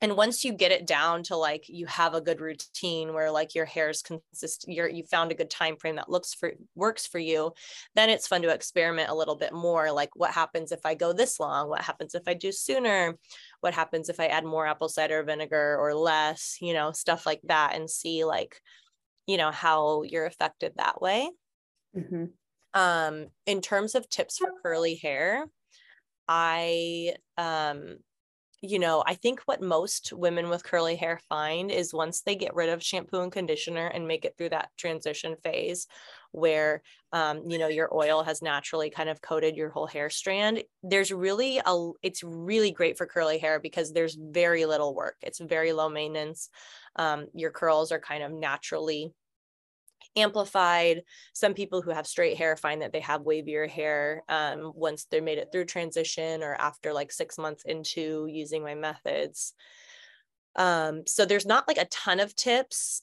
and 0.01 0.17
once 0.17 0.43
you 0.43 0.51
get 0.53 0.71
it 0.71 0.86
down 0.86 1.23
to 1.23 1.36
like 1.36 1.65
you 1.67 1.86
have 1.86 2.13
a 2.13 2.21
good 2.21 2.41
routine 2.41 3.13
where 3.13 3.32
like 3.32 3.56
your 3.56 3.65
hair 3.65 3.89
is 3.89 4.01
consistent 4.01 4.75
you're 4.75 4.89
you 4.89 5.03
found 5.03 5.32
a 5.32 5.36
good 5.36 5.49
time 5.49 5.77
frame 5.77 5.95
that 5.95 6.10
looks 6.10 6.34
for 6.34 6.53
works 6.75 7.06
for 7.08 7.19
you 7.19 7.51
then 7.95 8.10
it's 8.10 8.27
fun 8.27 8.41
to 8.41 8.49
experiment 8.49 9.10
a 9.10 9.15
little 9.15 9.36
bit 9.36 9.53
more 9.53 9.91
like 9.91 10.10
what 10.15 10.32
happens 10.32 10.71
if 10.71 10.86
i 10.86 10.93
go 10.93 11.13
this 11.13 11.39
long? 11.39 11.69
What 11.69 11.82
happens 11.82 12.15
if 12.15 12.23
i 12.27 12.34
do 12.34 12.51
sooner? 12.51 13.17
What 13.62 13.73
happens 13.73 14.10
if 14.10 14.19
i 14.19 14.27
add 14.27 14.45
more 14.45 14.67
apple 14.67 14.89
cider 14.89 15.23
vinegar 15.23 15.77
or 15.79 15.93
less? 15.93 16.58
You 16.62 16.73
know 16.73 16.91
stuff 16.91 17.25
like 17.25 17.41
that 17.45 17.75
and 17.75 17.89
see 17.89 18.25
like 18.25 18.60
you 19.25 19.38
know 19.38 19.51
how 19.51 20.03
you're 20.03 20.25
affected 20.25 20.73
that 20.77 21.01
way. 21.01 21.29
Mm-hmm. 21.95 22.25
um 22.73 23.27
in 23.45 23.62
terms 23.62 23.93
of 23.93 24.10
tips 24.10 24.39
for 24.39 24.49
curly 24.63 24.95
hair 24.95 25.45
i 26.27 27.13
um 27.38 27.97
you 28.65 28.80
know, 28.80 29.04
I 29.06 29.15
think 29.15 29.41
what 29.41 29.62
most 29.62 30.13
women 30.13 30.47
with 30.47 30.63
curly 30.63 30.95
hair 30.95 31.19
find 31.28 31.69
is 31.69 31.93
once 31.93 32.21
they 32.21 32.34
get 32.34 32.56
rid 32.56 32.69
of 32.69 32.82
shampoo 32.82 33.19
and 33.19 33.30
conditioner 33.30 33.88
and 33.88 34.08
make 34.08 34.23
it 34.23 34.36
through 34.38 34.49
that 34.49 34.69
transition 34.78 35.36
phase 35.43 35.86
where, 36.32 36.82
um, 37.12 37.43
you 37.45 37.58
know, 37.58 37.67
your 37.67 37.93
oil 37.93 38.23
has 38.23 38.41
naturally 38.41 38.89
kind 38.89 39.10
of 39.10 39.21
coated 39.21 39.58
your 39.58 39.69
whole 39.69 39.86
hair 39.86 40.10
strand, 40.10 40.63
there's 40.82 41.12
really 41.12 41.60
a, 41.65 41.91
it's 42.02 42.23
really 42.23 42.71
great 42.71 42.97
for 42.97 43.06
curly 43.06 43.38
hair 43.38 43.60
because 43.60 43.91
there's 43.91 44.17
very 44.17 44.65
little 44.65 44.95
work. 44.95 45.17
It's 45.21 45.41
very 45.41 45.73
low 45.73 45.89
maintenance. 45.89 46.49
Um, 46.95 47.28
your 47.34 47.52
curls 47.52 47.91
are 47.91 47.99
kind 47.99 48.23
of 48.23 48.32
naturally 48.32 49.13
amplified. 50.15 51.04
Some 51.34 51.54
people 51.54 51.82
who 51.82 51.91
have 51.91 52.08
straight 52.08 52.38
hair 52.38 52.56
find 52.56 52.82
that 52.82 52.91
they 52.91 52.99
have 52.99 53.21
wavier 53.21 53.69
hair 53.69 54.23
um, 54.30 54.71
once 54.76 55.06
they 55.06 55.21
made 55.21 55.38
it 55.38 55.49
through 55.52 55.65
transition 55.65 56.43
or 56.43 56.56
after 56.56 56.93
like 56.93 57.12
six 57.12 57.38
months 57.38 57.63
into 57.65 58.28
using 58.30 58.63
my 58.63 58.76
methods. 58.76 59.54
Um, 60.56 61.04
so 61.08 61.26
there's 61.26 61.45
not 61.45 61.67
like 61.67 61.78
a 61.78 61.86
ton 61.86 62.19
of 62.19 62.36
tips 62.36 63.02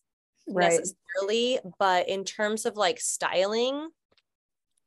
right. 0.49 0.71
necessarily, 0.71 1.59
but 1.79 2.09
in 2.09 2.25
terms 2.25 2.65
of 2.65 2.77
like 2.77 3.01
styling, 3.01 3.89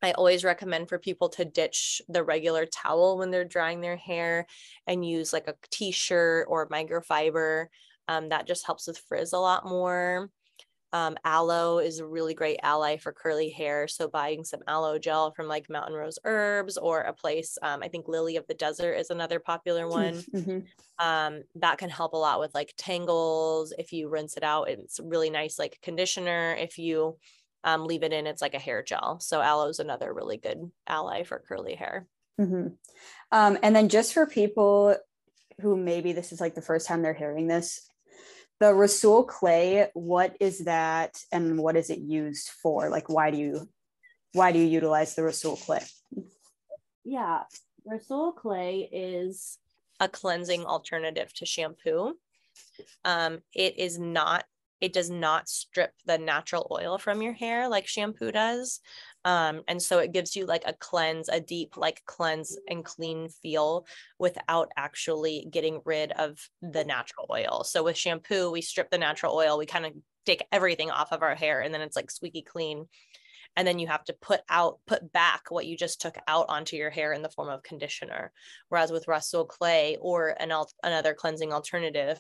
I 0.02 0.12
always 0.12 0.44
recommend 0.44 0.90
for 0.90 1.00
people 1.00 1.30
to 1.30 1.46
ditch 1.46 2.02
the 2.10 2.24
regular 2.24 2.66
towel 2.66 3.18
when 3.18 3.32
they're 3.32 3.46
drying 3.46 3.80
their 3.80 3.96
hair 3.96 4.48
and 4.86 5.08
use 5.08 5.32
like 5.32 5.48
a 5.48 5.56
t-shirt 5.72 6.46
or 6.50 6.68
microfiber. 6.68 7.68
Um, 8.10 8.30
that 8.30 8.46
just 8.46 8.66
helps 8.66 8.88
with 8.88 8.98
frizz 8.98 9.32
a 9.32 9.40
lot 9.40 9.66
more. 9.66 10.30
Um, 10.94 11.18
aloe 11.26 11.80
is 11.80 11.98
a 11.98 12.06
really 12.06 12.36
great 12.36 12.60
ally 12.62 12.98
for 12.98 13.12
curly 13.12 13.50
hair. 13.50 13.88
So 13.88 14.08
buying 14.08 14.44
some 14.44 14.62
aloe 14.68 15.00
gel 15.00 15.32
from 15.32 15.48
like 15.48 15.68
Mountain 15.68 15.96
Rose 15.96 16.20
Herbs 16.24 16.78
or 16.78 17.02
a 17.02 17.14
place, 17.14 17.58
um, 17.64 17.82
I 17.82 17.88
think 17.88 18.08
Lily 18.08 18.38
of 18.38 18.46
the 18.46 18.54
Desert 18.54 18.94
is 18.94 19.10
another 19.10 19.40
popular 19.40 19.88
one. 19.88 20.14
Mm-hmm. 20.14 20.60
Um, 21.00 21.42
that 21.56 21.80
can 21.80 21.90
help 21.90 22.14
a 22.14 22.18
lot 22.18 22.40
with 22.40 22.54
like 22.54 22.76
tangles. 22.78 23.74
If 23.78 23.92
you 23.92 24.08
rinse 24.08 24.38
it 24.38 24.44
out, 24.44 24.70
it's 24.70 25.00
really 25.04 25.32
nice 25.32 25.58
like 25.58 25.80
conditioner. 25.82 26.56
If 26.60 26.78
you 26.78 27.18
um, 27.64 27.86
leave 27.86 28.04
it 28.04 28.14
in, 28.14 28.28
it's 28.28 28.42
like 28.42 28.54
a 28.54 28.60
hair 28.60 28.84
gel. 28.84 29.20
So 29.20 29.42
aloe 29.42 29.70
is 29.70 29.80
another 29.80 30.14
really 30.14 30.38
good 30.38 30.72
ally 30.86 31.24
for 31.24 31.44
curly 31.48 31.74
hair. 31.74 32.08
Mm-hmm. 32.40 32.68
Um, 33.32 33.58
and 33.64 33.76
then 33.76 33.90
just 33.90 34.14
for 34.14 34.28
people 34.28 34.96
who 35.60 35.76
maybe 35.76 36.14
this 36.14 36.32
is 36.32 36.40
like 36.40 36.54
the 36.56 36.62
first 36.62 36.88
time 36.88 37.02
they're 37.02 37.14
hearing 37.14 37.48
this, 37.48 37.90
the 38.60 38.74
Rhassoul 38.74 39.28
clay, 39.28 39.88
what 39.94 40.36
is 40.40 40.60
that 40.66 41.18
and 41.32 41.58
what 41.60 41.76
is 41.76 41.90
it 41.90 42.00
used 42.00 42.50
for? 42.50 42.90
Like 42.90 43.10
why 43.10 43.32
do 43.32 43.38
you 43.38 43.70
why 44.34 44.52
do 44.52 44.60
you 44.60 44.66
utilize 44.66 45.16
the 45.16 45.24
Rhassoul 45.24 45.58
clay? 45.58 45.82
Yeah, 47.04 47.44
Rhassoul 47.86 48.36
clay 48.36 48.90
is 48.92 49.58
a 50.00 50.08
cleansing 50.08 50.66
alternative 50.66 51.34
to 51.36 51.46
shampoo. 51.46 52.14
Um, 53.06 53.40
it 53.54 53.78
is 53.78 54.00
not 54.00 54.46
it 54.82 54.92
does 54.92 55.10
not 55.10 55.48
strip 55.48 55.94
the 56.06 56.18
natural 56.18 56.68
oil 56.70 56.98
from 56.98 57.22
your 57.22 57.32
hair 57.32 57.70
like 57.70 57.88
shampoo 57.88 58.32
does. 58.32 58.82
Um, 59.26 59.62
and 59.68 59.82
so 59.82 60.00
it 60.00 60.12
gives 60.12 60.36
you 60.36 60.46
like 60.46 60.64
a 60.66 60.74
cleanse, 60.74 61.30
a 61.30 61.40
deep 61.40 61.78
like 61.78 62.02
cleanse 62.06 62.58
and 62.68 62.84
clean 62.84 63.30
feel 63.30 63.86
without 64.20 64.70
actually 64.76 65.48
getting 65.50 65.82
rid 65.86 66.12
of 66.12 66.38
the 66.62 66.84
natural 66.84 67.28
oil. 67.32 67.64
So 67.64 67.84
with 67.84 67.98
shampoo, 67.98 68.52
we 68.52 68.62
strip 68.62 68.90
the 68.90 68.98
natural 68.98 69.36
oil, 69.36 69.58
we 69.58 69.66
kind 69.66 69.86
of 69.86 69.94
take 70.26 70.46
everything 70.52 70.90
off 70.92 71.12
of 71.12 71.22
our 71.22 71.36
hair 71.36 71.62
and 71.62 71.74
then 71.74 71.82
it's 71.82 71.96
like 71.96 72.12
squeaky 72.12 72.42
clean. 72.42 72.88
And 73.56 73.68
then 73.68 73.78
you 73.78 73.88
have 73.88 74.04
to 74.06 74.14
put 74.14 74.42
out, 74.50 74.80
put 74.88 75.14
back 75.14 75.44
what 75.50 75.68
you 75.68 75.78
just 75.78 76.02
took 76.02 76.18
out 76.28 76.48
onto 76.50 76.76
your 76.76 76.90
hair 76.90 77.14
in 77.14 77.22
the 77.22 77.30
form 77.30 77.50
of 77.50 77.62
conditioner. 77.62 78.32
Whereas 78.70 78.92
with 78.92 79.06
Rhassoul 79.06 79.48
clay 79.48 79.96
or 80.02 80.36
an 80.40 80.52
al- 80.52 80.72
another 80.82 81.14
cleansing 81.14 81.54
alternative, 81.54 82.20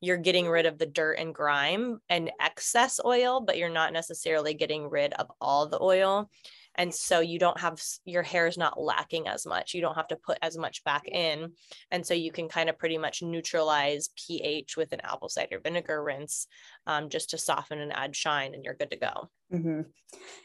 you're 0.00 0.16
getting 0.16 0.48
rid 0.48 0.66
of 0.66 0.78
the 0.78 0.86
dirt 0.86 1.14
and 1.14 1.34
grime 1.34 2.00
and 2.08 2.30
excess 2.40 3.00
oil, 3.04 3.40
but 3.40 3.58
you're 3.58 3.68
not 3.68 3.92
necessarily 3.92 4.54
getting 4.54 4.88
rid 4.88 5.12
of 5.14 5.30
all 5.40 5.68
the 5.68 5.80
oil. 5.80 6.30
And 6.78 6.94
so 6.94 7.20
you 7.20 7.38
don't 7.38 7.58
have 7.58 7.80
your 8.04 8.22
hair 8.22 8.46
is 8.46 8.58
not 8.58 8.78
lacking 8.80 9.28
as 9.28 9.46
much. 9.46 9.72
You 9.72 9.80
don't 9.80 9.94
have 9.94 10.08
to 10.08 10.16
put 10.16 10.38
as 10.42 10.58
much 10.58 10.84
back 10.84 11.08
in. 11.08 11.52
And 11.90 12.06
so 12.06 12.12
you 12.12 12.30
can 12.30 12.48
kind 12.48 12.68
of 12.68 12.78
pretty 12.78 12.98
much 12.98 13.22
neutralize 13.22 14.10
pH 14.14 14.76
with 14.76 14.92
an 14.92 15.00
apple 15.02 15.30
cider 15.30 15.58
vinegar 15.58 16.02
rinse 16.02 16.46
um, 16.86 17.08
just 17.08 17.30
to 17.30 17.38
soften 17.38 17.80
and 17.80 17.92
add 17.94 18.14
shine, 18.14 18.52
and 18.54 18.62
you're 18.62 18.74
good 18.74 18.90
to 18.90 18.98
go. 18.98 19.30
Mm-hmm. 19.52 19.80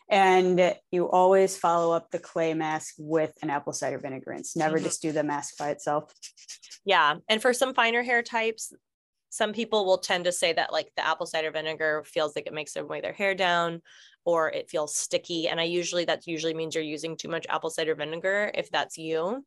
And 0.10 0.76
you 0.92 1.10
always 1.10 1.58
follow 1.58 1.94
up 1.94 2.10
the 2.12 2.20
clay 2.20 2.54
mask 2.54 2.96
with 2.98 3.34
an 3.42 3.50
apple 3.50 3.74
cider 3.74 4.00
vinegar 4.00 4.32
rinse, 4.32 4.56
never 4.56 4.78
mm-hmm. 4.78 4.86
just 4.86 5.02
do 5.02 5.12
the 5.12 5.24
mask 5.24 5.58
by 5.58 5.72
itself. 5.72 6.14
Yeah. 6.86 7.16
And 7.28 7.42
for 7.42 7.54
some 7.54 7.74
finer 7.74 8.04
hair 8.04 8.24
types, 8.24 8.74
some 9.32 9.54
people 9.54 9.86
will 9.86 9.98
tend 9.98 10.26
to 10.26 10.32
say 10.32 10.52
that 10.54 10.74
like 10.74 10.92
the 10.96 11.08
apple 11.08 11.26
cider 11.26 11.52
vinegar 11.52 12.04
feels 12.06 12.36
like 12.36 12.46
it 12.46 12.54
makes 12.54 12.74
them 12.74 12.88
weigh 12.88 13.02
their 13.02 13.14
hair 13.14 13.34
down 13.34 13.82
or 14.26 14.50
it 14.52 14.70
feels 14.70 14.96
sticky 14.96 15.48
and 15.48 15.60
i 15.60 15.64
usually 15.64 16.06
that 16.06 16.28
usually 16.28 16.54
means 16.54 16.76
you're 16.76 16.84
using 16.84 17.18
too 17.18 17.30
much 17.30 17.48
apple 17.50 17.70
cider 17.72 17.96
vinegar 17.96 18.52
if 18.54 18.70
that's 18.70 18.98
you. 18.98 19.44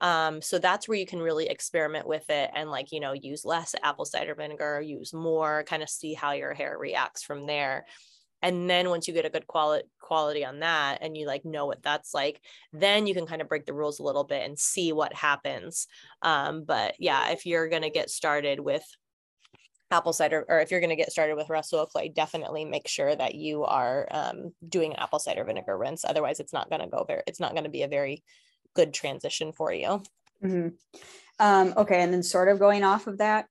Um, 0.00 0.42
so 0.42 0.58
that's 0.58 0.88
where 0.88 0.98
you 0.98 1.06
can 1.06 1.20
really 1.20 1.46
experiment 1.46 2.08
with 2.08 2.28
it 2.28 2.50
and 2.56 2.68
like 2.68 2.90
you 2.90 2.98
know 2.98 3.12
use 3.12 3.44
less 3.44 3.76
apple 3.84 4.04
cider 4.04 4.34
vinegar 4.34 4.80
use 4.80 5.14
more 5.14 5.62
kind 5.68 5.80
of 5.80 5.88
see 5.88 6.12
how 6.12 6.32
your 6.32 6.54
hair 6.54 6.76
reacts 6.76 7.22
from 7.22 7.46
there. 7.46 7.86
And 8.44 8.68
then 8.68 8.88
once 8.88 9.06
you 9.06 9.14
get 9.14 9.24
a 9.24 9.30
good 9.30 9.46
quality 9.46 9.86
quality 10.00 10.44
on 10.44 10.58
that 10.58 10.98
and 11.00 11.16
you 11.16 11.26
like 11.28 11.44
know 11.44 11.66
what 11.66 11.84
that's 11.84 12.12
like 12.12 12.40
then 12.72 13.06
you 13.06 13.14
can 13.14 13.26
kind 13.26 13.40
of 13.40 13.48
break 13.48 13.64
the 13.64 13.72
rules 13.72 14.00
a 14.00 14.02
little 14.02 14.24
bit 14.24 14.44
and 14.44 14.58
see 14.58 14.92
what 14.92 15.14
happens. 15.14 15.86
Um, 16.22 16.64
but 16.64 16.96
yeah 16.98 17.30
if 17.30 17.46
you're 17.46 17.68
going 17.68 17.82
to 17.82 17.90
get 17.90 18.10
started 18.10 18.58
with 18.58 18.84
apple 19.92 20.12
cider, 20.12 20.44
or 20.48 20.60
if 20.60 20.70
you're 20.70 20.80
going 20.80 20.90
to 20.90 20.96
get 20.96 21.12
started 21.12 21.36
with 21.36 21.48
Rhassoul 21.48 21.86
clay, 21.86 22.08
definitely 22.08 22.64
make 22.64 22.88
sure 22.88 23.14
that 23.14 23.34
you 23.34 23.64
are 23.64 24.08
um, 24.10 24.52
doing 24.68 24.92
an 24.92 24.98
apple 24.98 25.18
cider 25.18 25.44
vinegar 25.44 25.76
rinse. 25.76 26.04
Otherwise, 26.04 26.40
it's 26.40 26.52
not 26.52 26.70
going 26.70 26.80
to 26.80 26.88
go 26.88 27.04
very, 27.04 27.22
it's 27.26 27.40
not 27.40 27.52
going 27.52 27.64
to 27.64 27.70
be 27.70 27.82
a 27.82 27.88
very 27.88 28.24
good 28.74 28.94
transition 28.94 29.52
for 29.52 29.72
you. 29.72 30.02
Mm-hmm. 30.42 30.68
Um, 31.38 31.74
okay. 31.76 32.00
And 32.02 32.12
then 32.12 32.22
sort 32.22 32.48
of 32.48 32.58
going 32.58 32.84
off 32.84 33.06
of 33.06 33.18
that, 33.18 33.46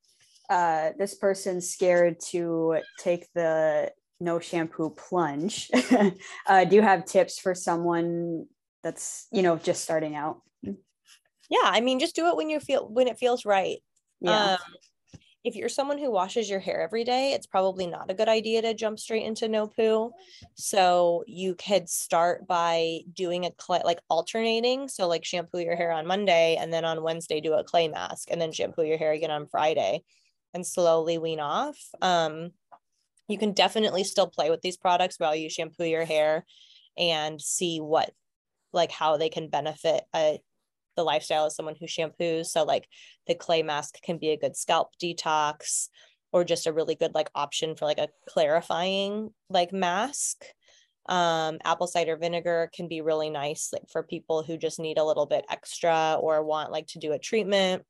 uh, 0.49 0.91
this 0.97 1.15
person's 1.15 1.69
scared 1.69 2.19
to 2.31 2.79
take 2.99 3.27
the 3.33 3.91
no 4.19 4.39
shampoo 4.39 4.89
plunge. 4.89 5.69
uh, 6.47 6.65
do 6.65 6.75
you 6.75 6.81
have 6.81 7.05
tips 7.05 7.39
for 7.39 7.55
someone 7.55 8.45
that's, 8.83 9.27
you 9.31 9.41
know, 9.41 9.57
just 9.57 9.83
starting 9.83 10.15
out? 10.15 10.41
Yeah. 10.63 11.63
I 11.63 11.81
mean, 11.81 11.99
just 11.99 12.15
do 12.15 12.27
it 12.27 12.37
when 12.37 12.49
you 12.49 12.59
feel, 12.59 12.87
when 12.87 13.07
it 13.07 13.17
feels 13.17 13.45
right. 13.45 13.77
Yeah. 14.21 14.53
Um, 14.53 14.57
if 15.43 15.55
you're 15.55 15.69
someone 15.69 15.97
who 15.97 16.11
washes 16.11 16.49
your 16.49 16.59
hair 16.59 16.81
every 16.81 17.03
day, 17.03 17.33
it's 17.33 17.47
probably 17.47 17.87
not 17.87 18.11
a 18.11 18.13
good 18.13 18.29
idea 18.29 18.61
to 18.61 18.73
jump 18.73 18.99
straight 18.99 19.25
into 19.25 19.49
no 19.49 19.67
poo. 19.67 20.11
So 20.53 21.23
you 21.25 21.55
could 21.55 21.89
start 21.89 22.47
by 22.47 22.99
doing 23.11 23.45
a 23.45 23.51
clay, 23.51 23.81
like 23.83 23.99
alternating. 24.09 24.87
So 24.87 25.07
like 25.07 25.25
shampoo 25.25 25.59
your 25.59 25.75
hair 25.75 25.91
on 25.91 26.05
Monday 26.05 26.57
and 26.59 26.71
then 26.71 26.85
on 26.85 27.01
Wednesday 27.01 27.41
do 27.41 27.53
a 27.53 27.63
clay 27.63 27.87
mask 27.87 28.29
and 28.29 28.39
then 28.39 28.51
shampoo 28.51 28.83
your 28.83 28.97
hair 28.97 29.13
again 29.13 29.31
on 29.31 29.47
Friday 29.47 30.03
and 30.53 30.65
slowly 30.65 31.17
wean 31.17 31.39
off. 31.39 31.77
Um, 32.01 32.51
you 33.27 33.37
can 33.37 33.53
definitely 33.53 34.03
still 34.03 34.27
play 34.27 34.49
with 34.49 34.61
these 34.61 34.77
products 34.77 35.17
while 35.17 35.35
you 35.35 35.49
shampoo 35.49 35.85
your 35.85 36.05
hair 36.05 36.45
and 36.97 37.41
see 37.41 37.79
what 37.79 38.11
like 38.73 38.91
how 38.91 39.17
they 39.17 39.29
can 39.29 39.49
benefit 39.49 40.03
a 40.15 40.39
the 40.95 41.03
lifestyle 41.03 41.45
of 41.45 41.53
someone 41.53 41.75
who 41.79 41.85
shampoos. 41.85 42.47
So 42.47 42.63
like 42.63 42.87
the 43.27 43.35
clay 43.35 43.63
mask 43.63 44.01
can 44.01 44.17
be 44.17 44.29
a 44.29 44.37
good 44.37 44.55
scalp 44.55 44.89
detox 45.01 45.89
or 46.31 46.43
just 46.43 46.67
a 46.67 46.73
really 46.73 46.95
good 46.95 47.13
like 47.13 47.29
option 47.35 47.75
for 47.75 47.85
like 47.85 47.99
a 47.99 48.09
clarifying 48.27 49.31
like 49.49 49.73
mask. 49.73 50.43
Um, 51.07 51.57
apple 51.65 51.87
cider 51.87 52.15
vinegar 52.15 52.69
can 52.75 52.87
be 52.87 53.01
really 53.01 53.31
nice 53.31 53.69
like 53.73 53.89
for 53.91 54.03
people 54.03 54.43
who 54.43 54.55
just 54.55 54.79
need 54.79 54.99
a 54.99 55.03
little 55.03 55.25
bit 55.25 55.45
extra 55.49 56.15
or 56.19 56.43
want 56.43 56.71
like 56.71 56.87
to 56.87 56.99
do 56.99 57.11
a 57.11 57.19
treatment. 57.19 57.83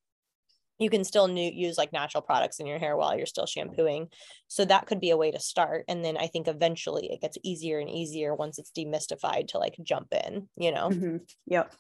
You 0.82 0.90
can 0.90 1.04
still 1.04 1.28
new, 1.28 1.52
use 1.54 1.78
like 1.78 1.94
natural 1.94 2.24
products 2.24 2.60
in 2.60 2.66
your 2.66 2.80
hair 2.80 2.98
while 2.98 3.16
you're 3.16 3.28
still 3.28 3.46
shampooing. 3.46 4.08
So 4.48 4.66
that 4.66 4.88
could 4.88 5.00
be 5.00 5.12
a 5.12 5.18
way 5.18 5.30
to 5.30 5.40
start. 5.40 5.86
And 5.88 6.04
then 6.04 6.18
I 6.18 6.26
think 6.26 6.48
eventually 6.48 7.12
it 7.12 7.22
gets 7.22 7.38
easier 7.44 7.78
and 7.78 7.88
easier 7.90 8.34
once 8.34 8.58
it's 8.58 8.72
demystified 8.72 9.50
to 9.50 9.60
like 9.60 9.76
jump 9.84 10.08
in, 10.26 10.50
you 10.58 10.72
know? 10.72 10.90
Mm-hmm. 10.90 11.18
Yep. 11.46 11.76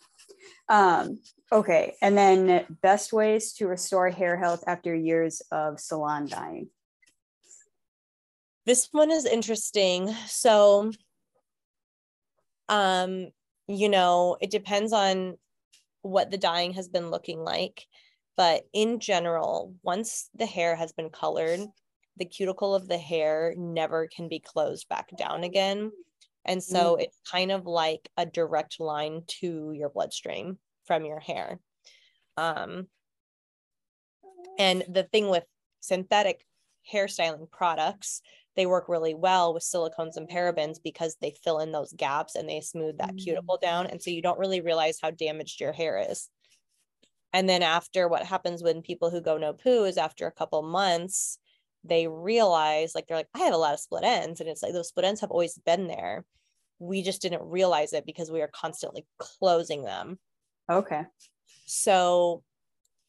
Um, 0.69 1.19
okay. 1.51 1.95
And 1.99 2.15
then 2.15 2.67
best 2.83 3.11
ways 3.11 3.53
to 3.53 3.65
restore 3.65 4.11
hair 4.11 4.37
health 4.37 4.63
after 4.67 4.93
years 4.93 5.41
of 5.51 5.79
salon 5.79 6.27
dyeing. 6.27 6.69
This 8.67 8.87
one 8.91 9.09
is 9.09 9.25
interesting. 9.25 10.13
So, 10.27 10.91
um, 12.69 13.31
you 13.67 13.89
know, 13.89 14.37
it 14.39 14.51
depends 14.51 14.93
on 14.93 15.37
what 16.03 16.29
the 16.29 16.37
dyeing 16.37 16.73
has 16.73 16.87
been 16.87 17.09
looking 17.09 17.39
like. 17.39 17.87
But 18.37 18.63
in 18.73 18.99
general, 18.99 19.75
once 19.83 20.29
the 20.33 20.45
hair 20.45 20.75
has 20.75 20.93
been 20.93 21.09
colored, 21.09 21.59
the 22.17 22.25
cuticle 22.25 22.73
of 22.73 22.87
the 22.87 22.97
hair 22.97 23.53
never 23.57 24.07
can 24.07 24.27
be 24.27 24.39
closed 24.39 24.87
back 24.89 25.09
down 25.17 25.43
again. 25.43 25.91
And 26.45 26.63
so 26.63 26.95
mm. 26.95 27.03
it's 27.03 27.17
kind 27.29 27.51
of 27.51 27.65
like 27.65 28.09
a 28.17 28.25
direct 28.25 28.79
line 28.79 29.23
to 29.39 29.71
your 29.73 29.89
bloodstream 29.89 30.57
from 30.85 31.05
your 31.05 31.19
hair. 31.19 31.59
Um, 32.37 32.87
and 34.57 34.83
the 34.89 35.03
thing 35.03 35.29
with 35.29 35.43
synthetic 35.79 36.45
hairstyling 36.91 37.49
products, 37.51 38.21
they 38.55 38.65
work 38.65 38.89
really 38.89 39.13
well 39.13 39.53
with 39.53 39.63
silicones 39.63 40.17
and 40.17 40.29
parabens 40.29 40.77
because 40.83 41.15
they 41.21 41.35
fill 41.43 41.59
in 41.59 41.71
those 41.71 41.93
gaps 41.93 42.35
and 42.35 42.49
they 42.49 42.61
smooth 42.61 42.97
that 42.97 43.13
mm. 43.13 43.23
cuticle 43.23 43.59
down. 43.61 43.87
And 43.87 44.01
so 44.01 44.09
you 44.09 44.21
don't 44.21 44.39
really 44.39 44.61
realize 44.61 44.99
how 45.01 45.11
damaged 45.11 45.61
your 45.61 45.71
hair 45.73 46.03
is. 46.09 46.29
And 47.33 47.47
then 47.47 47.63
after 47.63 48.07
what 48.07 48.25
happens 48.25 48.61
when 48.61 48.81
people 48.81 49.09
who 49.09 49.21
go 49.21 49.37
no 49.37 49.53
poo 49.53 49.85
is 49.85 49.97
after 49.97 50.27
a 50.27 50.31
couple 50.31 50.61
months, 50.63 51.39
they 51.83 52.07
realize 52.07 52.93
like 52.93 53.07
they're 53.07 53.17
like, 53.17 53.29
I 53.33 53.39
have 53.39 53.53
a 53.53 53.57
lot 53.57 53.73
of 53.73 53.79
split 53.79 54.03
ends. 54.03 54.39
And 54.39 54.49
it's 54.49 54.61
like 54.61 54.73
those 54.73 54.89
split 54.89 55.05
ends 55.05 55.21
have 55.21 55.31
always 55.31 55.57
been 55.57 55.87
there. 55.87 56.25
We 56.79 57.01
just 57.03 57.21
didn't 57.21 57.43
realize 57.43 57.93
it 57.93 58.05
because 58.05 58.31
we 58.31 58.41
are 58.41 58.49
constantly 58.53 59.05
closing 59.19 59.83
them. 59.83 60.19
Okay. 60.69 61.05
So 61.65 62.43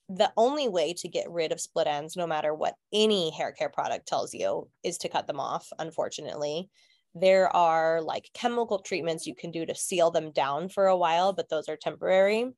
the 0.09 0.33
only 0.37 0.69
way 0.69 0.95
to 0.95 1.09
get 1.09 1.31
rid 1.31 1.53
of 1.53 1.61
split 1.61 1.87
ends, 1.87 2.17
no 2.17 2.27
matter 2.27 2.55
what 2.55 2.75
any 2.93 3.31
hair 3.31 3.53
care 3.53 3.71
product 3.71 4.07
tells 4.07 4.35
you, 4.35 4.69
is 4.83 4.99
to 4.99 5.09
cut 5.09 5.27
them 5.27 5.41
off, 5.41 5.69
unfortunately. 5.79 6.71
There 7.15 7.55
are 7.55 8.01
like 8.03 8.31
chemical 8.35 8.79
treatments 8.81 9.27
you 9.27 9.35
can 9.35 9.51
do 9.51 9.67
to 9.67 9.75
seal 9.75 10.11
them 10.11 10.31
down 10.33 10.69
for 10.69 10.87
a 10.87 10.97
while, 10.97 11.33
but 11.33 11.49
those 11.49 11.69
are 11.69 11.77
temporary. 11.77 12.53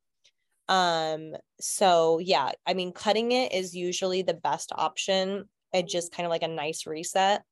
Um, 0.68 1.34
so 1.60 2.18
yeah, 2.18 2.52
I 2.66 2.74
mean, 2.74 2.92
cutting 2.92 3.32
it 3.32 3.52
is 3.52 3.74
usually 3.74 4.22
the 4.22 4.34
best 4.34 4.72
option. 4.74 5.44
It 5.72 5.88
just 5.88 6.12
kind 6.12 6.26
of 6.26 6.30
like 6.30 6.42
a 6.42 6.48
nice 6.48 6.86
reset. 6.86 7.42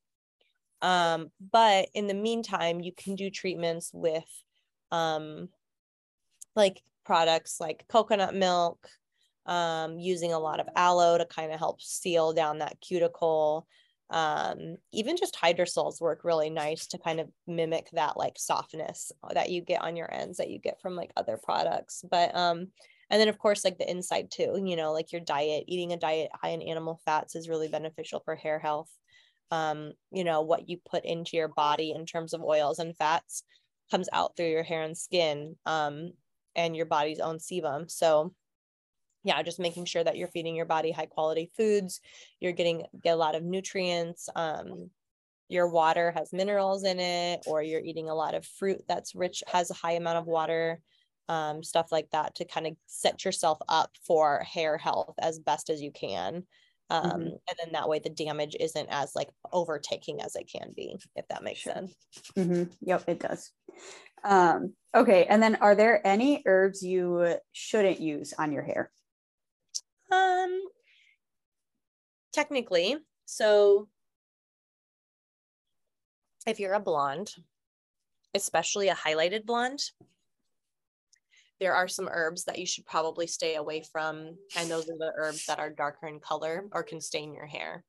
Um, 0.81 1.31
but 1.53 1.89
in 1.95 2.07
the 2.07 2.15
meantime, 2.15 2.81
you 2.81 2.93
can 2.93 3.15
do 3.15 3.31
treatments 3.31 3.91
with 3.93 4.25
um 4.91 5.49
like 6.55 6.83
products 7.05 7.59
like 7.61 7.85
coconut 7.89 8.35
milk, 8.35 8.89
um, 9.47 9.99
using 9.99 10.33
a 10.33 10.39
lot 10.39 10.61
of 10.61 10.69
aloe 10.77 11.19
to 11.19 11.25
kind 11.25 11.53
of 11.53 11.59
help 11.59 11.81
seal 11.81 12.33
down 12.33 12.59
that 12.59 12.81
cuticle. 12.81 13.67
Um, 14.11 14.77
even 14.93 15.17
just 15.17 15.37
hydrosols 15.41 16.01
work 16.01 16.23
really 16.23 16.51
nice 16.51 16.87
to 16.89 16.99
kind 16.99 17.19
of 17.19 17.31
mimic 17.47 17.89
that 17.93 18.19
like 18.19 18.35
softness 18.37 19.11
that 19.33 19.51
you 19.51 19.63
get 19.63 19.81
on 19.83 19.97
your 19.97 20.13
ends 20.13 20.37
that 20.37 20.51
you 20.51 20.59
get 20.59 20.81
from 20.83 20.97
like 20.97 21.13
other 21.17 21.39
products. 21.43 22.05
But 22.09 22.37
um, 22.37 22.69
and 23.13 23.21
then 23.21 23.29
of 23.29 23.39
course 23.39 23.65
like 23.65 23.79
the 23.79 23.89
inside 23.89 24.31
too 24.33 24.61
you 24.65 24.75
know 24.75 24.93
like 24.93 25.13
your 25.13 25.21
diet 25.21 25.65
eating 25.69 25.93
a 25.93 25.97
diet 25.97 26.31
high 26.35 26.49
in 26.49 26.63
animal 26.63 27.01
fats 27.05 27.37
is 27.37 27.49
really 27.49 27.69
beneficial 27.69 28.21
for 28.25 28.35
hair 28.35 28.59
health. 28.59 28.91
Um, 29.53 29.93
you 30.11 30.25
know 30.25 30.41
what 30.41 30.69
you 30.69 30.79
put 30.79 31.05
into 31.05 31.37
your 31.37 31.49
body 31.49 31.93
in 31.93 32.07
terms 32.07 32.33
of 32.33 32.43
oils 32.43 32.79
and 32.79 32.97
fats 32.97 33.45
comes 33.91 34.09
out 34.13 34.35
through 34.37 34.49
your 34.51 34.63
hair 34.63 34.83
and 34.83 34.97
skin 34.97 35.57
um, 35.67 36.13
and 36.57 36.75
your 36.75 36.87
body's 36.87 37.21
own 37.21 37.37
sebum. 37.37 37.91
So 37.91 38.35
yeah 39.25 39.43
just 39.43 39.61
making 39.61 39.85
sure 39.85 40.03
that 40.03 40.17
you're 40.17 40.29
feeding 40.29 40.57
your 40.57 40.67
body 40.67 40.91
high 40.91 41.07
quality 41.07 41.51
foods 41.57 42.01
you're 42.41 42.53
getting 42.53 42.85
get 43.03 43.15
a 43.15 43.17
lot 43.17 43.35
of 43.35 43.43
nutrients 43.43 44.29
um, 44.37 44.91
your 45.49 45.69
water 45.69 46.13
has 46.17 46.33
minerals 46.33 46.85
in 46.85 46.99
it 46.99 47.41
or 47.47 47.63
you're 47.63 47.81
eating 47.81 48.09
a 48.09 48.15
lot 48.15 48.35
of 48.35 48.47
fruit 48.47 48.83
that's 48.89 49.15
rich 49.15 49.43
has 49.47 49.71
a 49.71 49.75
high 49.75 49.93
amount 49.93 50.19
of 50.19 50.27
water 50.27 50.81
um, 51.29 51.63
stuff 51.63 51.93
like 51.93 52.11
that 52.11 52.35
to 52.37 52.45
kind 52.45 52.67
of 52.67 52.77
set 52.87 53.25
yourself 53.25 53.59
up 53.69 53.91
for 54.07 54.41
hair 54.41 54.77
health 54.77 55.15
as 55.21 55.39
best 55.39 55.71
as 55.71 55.81
you 55.81 55.91
can. 55.93 56.45
Um, 56.91 57.05
mm-hmm. 57.05 57.21
And 57.21 57.59
then 57.59 57.73
that 57.73 57.89
way 57.89 58.01
the 58.01 58.11
damage 58.11 58.57
isn't 58.59 58.89
as 58.91 59.15
like 59.15 59.31
overtaking 59.53 60.21
as 60.21 60.37
it 60.37 60.51
can 60.53 60.73
be, 60.77 60.97
if 61.17 61.27
that 61.29 61.43
makes 61.43 61.61
sure. 61.61 61.73
sense. 61.73 61.95
Mm-hmm. 62.37 62.65
Yep, 62.83 63.05
it 63.09 63.21
does. 63.21 63.51
Um, 64.25 64.75
okay. 64.95 65.25
And 65.25 65.43
then 65.43 65.57
are 65.57 65.75
there 65.75 66.07
any 66.07 66.43
herbs 66.45 66.83
you 66.83 67.37
shouldn't 67.53 68.01
use 68.01 68.35
on 68.39 68.53
your 68.53 68.63
hair? 68.63 68.91
Um, 70.11 70.61
technically, 72.33 72.99
so 73.25 73.89
if 76.47 76.61
you're 76.61 76.75
a 76.75 76.81
blonde, 76.81 77.33
especially 78.35 78.89
a 78.89 78.95
highlighted 78.95 79.47
blonde, 79.47 79.81
there 81.61 81.75
are 81.75 81.89
some 81.89 82.09
herbs 82.11 82.45
that 82.45 82.59
you 82.59 82.67
should 82.67 82.87
probably 82.87 83.27
stay 83.27 83.55
away 83.55 83.85
from. 83.93 84.37
And 84.57 84.71
those 84.71 84.89
are 84.89 84.99
the 84.99 85.13
herbs 85.17 85.47
that 85.47 85.59
are 85.59 85.71
darker 85.71 86.09
in 86.09 86.21
color 86.21 86.65
or 86.73 86.83
can 86.83 87.01
stain 87.01 87.35
your 87.35 87.47
hair. 87.47 87.85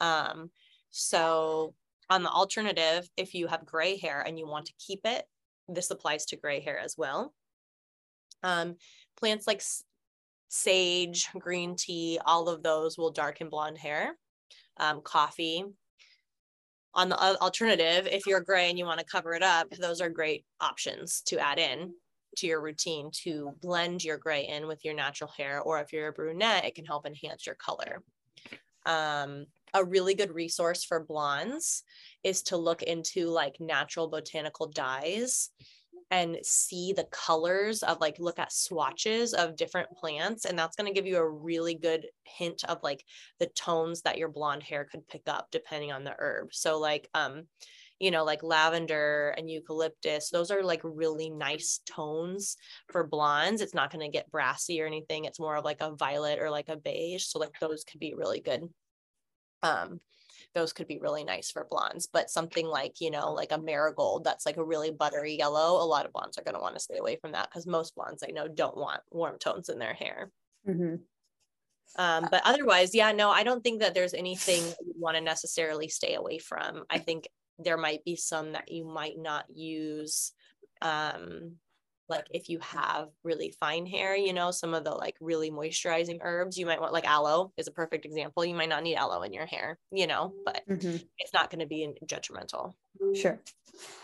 Um, 0.00 0.50
so, 0.90 1.74
on 2.08 2.22
the 2.22 2.30
alternative, 2.30 3.08
if 3.16 3.34
you 3.34 3.46
have 3.46 3.64
gray 3.64 3.96
hair 3.96 4.20
and 4.20 4.38
you 4.38 4.46
want 4.46 4.66
to 4.66 4.72
keep 4.84 5.00
it, 5.04 5.24
this 5.68 5.90
applies 5.90 6.26
to 6.26 6.36
gray 6.36 6.60
hair 6.60 6.78
as 6.78 6.96
well. 6.96 7.32
Um, 8.42 8.76
plants 9.16 9.46
like 9.46 9.62
sage, 10.48 11.28
green 11.38 11.76
tea, 11.76 12.18
all 12.24 12.48
of 12.48 12.62
those 12.62 12.98
will 12.98 13.12
darken 13.12 13.48
blonde 13.48 13.78
hair. 13.78 14.16
Um, 14.76 15.00
coffee. 15.02 15.64
On 16.94 17.08
the 17.08 17.16
alternative, 17.16 18.08
if 18.10 18.26
you're 18.26 18.40
gray 18.40 18.68
and 18.68 18.78
you 18.78 18.84
want 18.84 18.98
to 18.98 19.06
cover 19.06 19.34
it 19.34 19.42
up, 19.42 19.70
those 19.70 20.00
are 20.00 20.08
great 20.08 20.44
options 20.60 21.22
to 21.26 21.38
add 21.38 21.58
in 21.58 21.92
to 22.36 22.46
your 22.46 22.60
routine 22.60 23.10
to 23.22 23.52
blend 23.60 24.04
your 24.04 24.18
gray 24.18 24.46
in 24.46 24.66
with 24.66 24.84
your 24.84 24.94
natural 24.94 25.30
hair, 25.36 25.60
or 25.60 25.80
if 25.80 25.92
you're 25.92 26.08
a 26.08 26.12
brunette, 26.12 26.64
it 26.64 26.74
can 26.74 26.84
help 26.84 27.06
enhance 27.06 27.46
your 27.46 27.56
color. 27.56 28.02
Um, 28.86 29.46
a 29.74 29.84
really 29.84 30.14
good 30.14 30.34
resource 30.34 30.84
for 30.84 31.04
blondes 31.04 31.84
is 32.24 32.42
to 32.44 32.56
look 32.56 32.82
into 32.82 33.28
like 33.28 33.60
natural 33.60 34.08
botanical 34.08 34.66
dyes 34.66 35.50
and 36.10 36.38
see 36.42 36.92
the 36.92 37.06
colors 37.12 37.82
of 37.84 38.00
like 38.00 38.18
look 38.18 38.38
at 38.38 38.52
swatches 38.52 39.32
of 39.32 39.56
different 39.56 39.88
plants 39.92 40.44
and 40.44 40.58
that's 40.58 40.76
going 40.76 40.92
to 40.92 40.94
give 40.94 41.06
you 41.06 41.16
a 41.16 41.28
really 41.28 41.74
good 41.74 42.06
hint 42.24 42.64
of 42.64 42.78
like 42.82 43.04
the 43.38 43.46
tones 43.46 44.02
that 44.02 44.18
your 44.18 44.28
blonde 44.28 44.62
hair 44.62 44.84
could 44.84 45.06
pick 45.06 45.22
up 45.28 45.46
depending 45.52 45.92
on 45.92 46.02
the 46.02 46.14
herb 46.18 46.48
so 46.52 46.78
like 46.78 47.08
um 47.14 47.44
you 48.00 48.10
know, 48.10 48.24
like 48.24 48.42
lavender 48.42 49.34
and 49.36 49.50
eucalyptus, 49.50 50.30
those 50.30 50.50
are 50.50 50.62
like 50.64 50.80
really 50.82 51.28
nice 51.28 51.80
tones 51.86 52.56
for 52.90 53.06
blondes. 53.06 53.60
It's 53.60 53.74
not 53.74 53.92
going 53.92 54.04
to 54.04 54.10
get 54.10 54.30
brassy 54.30 54.80
or 54.80 54.86
anything. 54.86 55.26
It's 55.26 55.38
more 55.38 55.56
of 55.56 55.64
like 55.64 55.82
a 55.82 55.94
violet 55.94 56.38
or 56.40 56.50
like 56.50 56.70
a 56.70 56.76
beige. 56.76 57.24
So 57.24 57.38
like 57.38 57.52
those 57.60 57.84
could 57.84 58.00
be 58.00 58.14
really 58.14 58.40
good. 58.40 58.68
Um, 59.62 60.00
those 60.54 60.72
could 60.72 60.88
be 60.88 60.98
really 60.98 61.22
nice 61.22 61.50
for 61.50 61.66
blondes, 61.70 62.08
but 62.10 62.30
something 62.30 62.66
like, 62.66 63.00
you 63.00 63.10
know, 63.10 63.32
like 63.32 63.52
a 63.52 63.60
marigold 63.60 64.24
that's 64.24 64.46
like 64.46 64.56
a 64.56 64.64
really 64.64 64.90
buttery 64.90 65.36
yellow, 65.36 65.82
a 65.82 65.84
lot 65.84 66.06
of 66.06 66.12
blondes 66.12 66.38
are 66.38 66.42
going 66.42 66.54
to 66.54 66.60
want 66.60 66.74
to 66.74 66.80
stay 66.80 66.96
away 66.96 67.16
from 67.20 67.32
that 67.32 67.50
because 67.50 67.66
most 67.66 67.94
blondes 67.94 68.24
I 68.26 68.32
know 68.32 68.48
don't 68.48 68.76
want 68.76 69.02
warm 69.10 69.38
tones 69.38 69.68
in 69.68 69.78
their 69.78 69.94
hair. 69.94 70.30
Mm-hmm. 70.66 70.96
Um, 71.96 72.28
but 72.30 72.42
otherwise, 72.44 72.94
yeah, 72.94 73.12
no, 73.12 73.30
I 73.30 73.42
don't 73.42 73.62
think 73.62 73.80
that 73.80 73.94
there's 73.94 74.14
anything 74.14 74.62
you 74.62 74.94
want 74.96 75.16
to 75.16 75.20
necessarily 75.20 75.88
stay 75.88 76.14
away 76.14 76.38
from. 76.38 76.84
I 76.88 76.98
think 76.98 77.28
there 77.64 77.76
might 77.76 78.04
be 78.04 78.16
some 78.16 78.52
that 78.52 78.70
you 78.70 78.84
might 78.84 79.18
not 79.18 79.44
use 79.48 80.32
um 80.82 81.56
like 82.10 82.26
if 82.32 82.48
you 82.48 82.58
have 82.60 83.08
really 83.22 83.54
fine 83.60 83.86
hair 83.86 84.16
you 84.16 84.32
know 84.32 84.50
some 84.50 84.74
of 84.74 84.84
the 84.84 84.90
like 84.90 85.14
really 85.20 85.50
moisturizing 85.50 86.18
herbs 86.22 86.58
you 86.58 86.66
might 86.66 86.80
want 86.80 86.92
like 86.92 87.06
aloe 87.06 87.52
is 87.56 87.68
a 87.68 87.72
perfect 87.72 88.04
example. 88.04 88.44
You 88.44 88.54
might 88.54 88.68
not 88.68 88.82
need 88.82 88.96
aloe 88.96 89.22
in 89.22 89.32
your 89.32 89.46
hair 89.46 89.78
you 89.92 90.06
know 90.06 90.34
but 90.44 90.62
mm-hmm. 90.68 90.96
it's 91.18 91.32
not 91.32 91.50
going 91.50 91.60
to 91.60 91.66
be 91.66 91.94
detrimental. 92.04 92.76
Sure. 93.14 93.40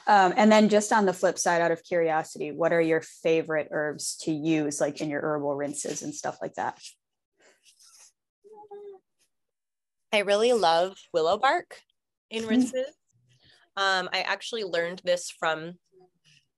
Um, 0.06 0.32
and 0.36 0.50
then 0.50 0.68
just 0.68 0.92
on 0.92 1.04
the 1.04 1.12
flip 1.12 1.38
side 1.38 1.60
out 1.60 1.72
of 1.72 1.82
curiosity 1.82 2.52
what 2.52 2.72
are 2.72 2.80
your 2.80 3.02
favorite 3.02 3.68
herbs 3.72 4.16
to 4.22 4.32
use 4.32 4.80
like 4.80 5.00
in 5.00 5.10
your 5.10 5.20
herbal 5.20 5.54
rinses 5.54 6.02
and 6.02 6.14
stuff 6.14 6.38
like 6.40 6.54
that? 6.54 6.78
I 10.12 10.20
really 10.20 10.52
love 10.52 10.96
willow 11.12 11.36
bark 11.36 11.76
in 12.30 12.42
mm-hmm. 12.42 12.50
rinses 12.50 12.94
um, 13.76 14.08
I 14.12 14.20
actually 14.20 14.64
learned 14.64 15.02
this 15.04 15.30
from 15.30 15.74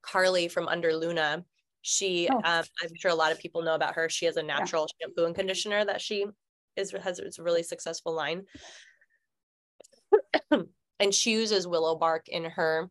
Carly 0.03 0.49
from 0.49 0.69
Under 0.69 0.95
Luna. 0.95 1.45
She, 1.83 2.29
oh. 2.31 2.37
um, 2.37 2.65
I'm 2.83 2.95
sure 2.97 3.11
a 3.11 3.15
lot 3.15 3.33
of 3.33 3.39
people 3.39 3.63
know 3.63 3.75
about 3.75 3.95
her. 3.95 4.09
She 4.09 4.27
has 4.27 4.37
a 4.37 4.43
natural 4.43 4.87
yeah. 5.01 5.07
shampoo 5.07 5.25
and 5.27 5.35
conditioner 5.35 5.85
that 5.85 6.01
she 6.01 6.27
is 6.77 6.93
has 6.93 7.19
it's 7.19 7.39
a 7.39 7.43
really 7.43 7.63
successful 7.63 8.15
line. 8.15 8.45
and 11.01 11.15
she 11.15 11.33
uses 11.33 11.67
willow 11.67 11.97
bark 11.97 12.29
in 12.29 12.45
her 12.45 12.89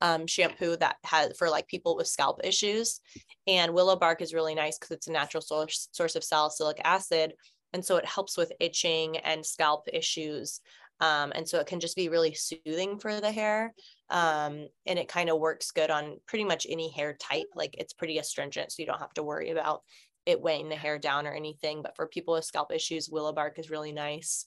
um, 0.00 0.26
shampoo 0.26 0.76
that 0.76 0.96
has 1.04 1.36
for 1.36 1.50
like 1.50 1.66
people 1.66 1.96
with 1.96 2.06
scalp 2.06 2.40
issues. 2.44 3.00
And 3.46 3.74
willow 3.74 3.96
bark 3.96 4.20
is 4.22 4.34
really 4.34 4.54
nice 4.54 4.78
because 4.78 4.96
it's 4.96 5.08
a 5.08 5.12
natural 5.12 5.40
source 5.40 5.88
source 5.92 6.14
of 6.16 6.24
salicylic 6.24 6.80
acid, 6.84 7.32
and 7.72 7.84
so 7.84 7.96
it 7.96 8.06
helps 8.06 8.36
with 8.36 8.52
itching 8.60 9.18
and 9.18 9.44
scalp 9.44 9.88
issues. 9.92 10.60
Um, 11.00 11.32
and 11.34 11.48
so 11.48 11.60
it 11.60 11.66
can 11.66 11.80
just 11.80 11.96
be 11.96 12.08
really 12.08 12.34
soothing 12.34 12.98
for 12.98 13.20
the 13.20 13.30
hair. 13.30 13.74
Um, 14.10 14.68
and 14.86 14.98
it 14.98 15.08
kind 15.08 15.30
of 15.30 15.38
works 15.38 15.70
good 15.70 15.90
on 15.90 16.16
pretty 16.26 16.44
much 16.44 16.66
any 16.68 16.90
hair 16.90 17.16
type. 17.20 17.46
Like 17.54 17.74
it's 17.78 17.92
pretty 17.92 18.18
astringent, 18.18 18.72
so 18.72 18.82
you 18.82 18.86
don't 18.86 19.00
have 19.00 19.14
to 19.14 19.22
worry 19.22 19.50
about 19.50 19.82
it 20.26 20.40
weighing 20.40 20.68
the 20.68 20.76
hair 20.76 20.98
down 20.98 21.26
or 21.26 21.32
anything. 21.32 21.82
But 21.82 21.94
for 21.96 22.06
people 22.06 22.34
with 22.34 22.44
scalp 22.44 22.72
issues, 22.72 23.08
willow 23.08 23.32
bark 23.32 23.58
is 23.58 23.70
really 23.70 23.92
nice. 23.92 24.46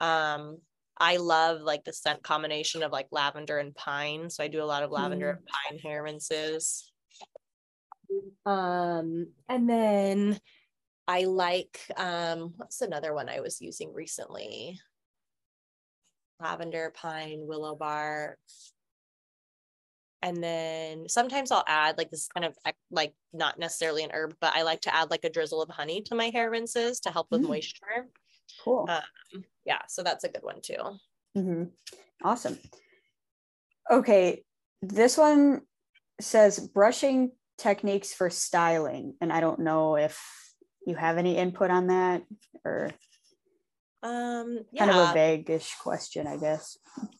Um, 0.00 0.58
I 0.98 1.16
love 1.16 1.62
like 1.62 1.84
the 1.84 1.94
scent 1.94 2.22
combination 2.22 2.82
of 2.82 2.92
like 2.92 3.08
lavender 3.10 3.58
and 3.58 3.74
pine. 3.74 4.28
So 4.28 4.44
I 4.44 4.48
do 4.48 4.62
a 4.62 4.64
lot 4.64 4.82
of 4.82 4.90
lavender 4.90 5.32
mm. 5.32 5.36
and 5.36 5.46
pine 5.46 5.78
hair 5.78 6.02
rinses. 6.02 6.92
Um, 8.44 9.28
and 9.48 9.68
then 9.68 10.38
I 11.08 11.24
like 11.24 11.80
um 11.96 12.54
what's 12.56 12.82
another 12.82 13.14
one 13.14 13.28
I 13.28 13.40
was 13.40 13.60
using 13.60 13.92
recently? 13.92 14.78
Lavender, 16.40 16.92
pine, 16.94 17.40
willow 17.46 17.74
bark. 17.74 18.38
And 20.22 20.42
then 20.42 21.08
sometimes 21.08 21.50
I'll 21.50 21.64
add 21.66 21.96
like 21.96 22.10
this 22.10 22.28
kind 22.28 22.44
of 22.44 22.54
like 22.90 23.14
not 23.32 23.58
necessarily 23.58 24.04
an 24.04 24.10
herb, 24.12 24.34
but 24.40 24.54
I 24.54 24.62
like 24.62 24.82
to 24.82 24.94
add 24.94 25.10
like 25.10 25.24
a 25.24 25.30
drizzle 25.30 25.62
of 25.62 25.70
honey 25.70 26.02
to 26.02 26.14
my 26.14 26.28
hair 26.30 26.50
rinses 26.50 27.00
to 27.00 27.10
help 27.10 27.28
with 27.30 27.42
mm. 27.42 27.48
moisture. 27.48 28.08
Cool. 28.62 28.86
Um, 28.88 29.44
yeah, 29.64 29.80
so 29.88 30.02
that's 30.02 30.24
a 30.24 30.28
good 30.28 30.42
one 30.42 30.60
too. 30.60 30.98
Mm-hmm. 31.36 31.64
Awesome. 32.22 32.58
Okay, 33.90 34.44
this 34.82 35.16
one 35.16 35.62
says 36.20 36.58
brushing 36.58 37.32
techniques 37.56 38.12
for 38.12 38.28
styling, 38.30 39.14
and 39.20 39.32
I 39.32 39.40
don't 39.40 39.60
know 39.60 39.96
if 39.96 40.20
you 40.86 40.96
have 40.96 41.18
any 41.18 41.36
input 41.36 41.70
on 41.70 41.88
that 41.88 42.22
or 42.64 42.90
um 44.02 44.60
yeah. 44.72 44.86
kind 44.86 44.98
of 44.98 45.10
a 45.10 45.12
vague-ish 45.12 45.74
question, 45.76 46.26
I 46.26 46.36
guess. 46.36 46.78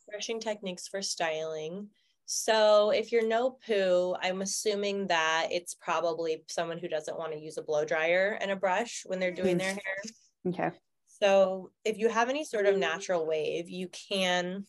Brushing 0.08 0.40
techniques 0.40 0.88
for 0.88 1.02
styling. 1.02 1.88
So 2.26 2.90
if 2.90 3.10
you're 3.10 3.26
no 3.26 3.58
poo, 3.66 4.14
I'm 4.22 4.40
assuming 4.40 5.08
that 5.08 5.48
it's 5.50 5.74
probably 5.74 6.44
someone 6.48 6.78
who 6.78 6.88
doesn't 6.88 7.18
want 7.18 7.32
to 7.32 7.40
use 7.40 7.58
a 7.58 7.62
blow 7.62 7.84
dryer 7.84 8.38
and 8.40 8.52
a 8.52 8.56
brush 8.56 9.02
when 9.06 9.18
they're 9.18 9.32
doing 9.32 9.58
their 9.58 9.72
hair. 9.72 10.02
Okay. 10.46 10.70
So 11.20 11.70
if 11.84 11.98
you 11.98 12.08
have 12.08 12.28
any 12.28 12.44
sort 12.44 12.66
of 12.66 12.78
natural 12.78 13.26
wave, 13.26 13.68
you 13.68 13.88
can 13.88 14.64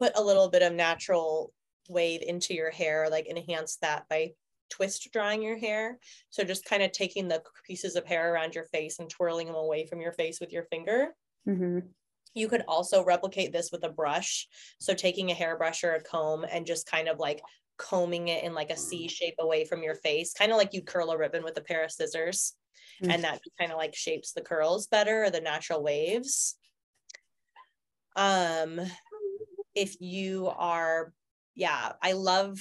put 0.00 0.12
a 0.16 0.22
little 0.22 0.50
bit 0.50 0.62
of 0.62 0.72
natural 0.72 1.52
wave 1.88 2.22
into 2.22 2.54
your 2.54 2.70
hair, 2.70 3.08
like 3.10 3.28
enhance 3.28 3.76
that 3.76 4.08
by 4.10 4.32
twist 4.70 5.08
drying 5.12 5.42
your 5.42 5.58
hair. 5.58 5.98
So 6.30 6.44
just 6.44 6.64
kind 6.64 6.82
of 6.82 6.92
taking 6.92 7.28
the 7.28 7.42
pieces 7.66 7.96
of 7.96 8.06
hair 8.06 8.32
around 8.32 8.54
your 8.54 8.64
face 8.66 8.98
and 8.98 9.08
twirling 9.08 9.46
them 9.46 9.56
away 9.56 9.86
from 9.86 10.00
your 10.00 10.12
face 10.12 10.40
with 10.40 10.52
your 10.52 10.64
finger. 10.64 11.08
Mm-hmm. 11.48 11.80
You 12.34 12.48
could 12.48 12.62
also 12.68 13.04
replicate 13.04 13.52
this 13.52 13.70
with 13.72 13.84
a 13.84 13.88
brush. 13.88 14.46
So 14.78 14.94
taking 14.94 15.30
a 15.30 15.34
hairbrush 15.34 15.82
or 15.82 15.94
a 15.94 16.02
comb 16.02 16.44
and 16.50 16.64
just 16.64 16.86
kind 16.86 17.08
of 17.08 17.18
like 17.18 17.42
combing 17.76 18.28
it 18.28 18.44
in 18.44 18.54
like 18.54 18.70
a 18.70 18.76
C 18.76 19.08
shape 19.08 19.34
away 19.40 19.64
from 19.64 19.82
your 19.82 19.96
face, 19.96 20.32
kind 20.32 20.52
of 20.52 20.58
like 20.58 20.72
you 20.72 20.82
curl 20.82 21.10
a 21.10 21.18
ribbon 21.18 21.42
with 21.42 21.56
a 21.56 21.62
pair 21.62 21.84
of 21.84 21.90
scissors 21.90 22.54
mm-hmm. 23.02 23.10
and 23.10 23.24
that 23.24 23.40
kind 23.58 23.72
of 23.72 23.78
like 23.78 23.94
shapes 23.94 24.32
the 24.32 24.42
curls 24.42 24.86
better 24.86 25.24
or 25.24 25.30
the 25.30 25.40
natural 25.40 25.82
waves. 25.82 26.56
Um, 28.16 28.80
if 29.74 29.96
you 30.00 30.48
are, 30.48 31.12
yeah, 31.54 31.92
I 32.02 32.12
love 32.12 32.58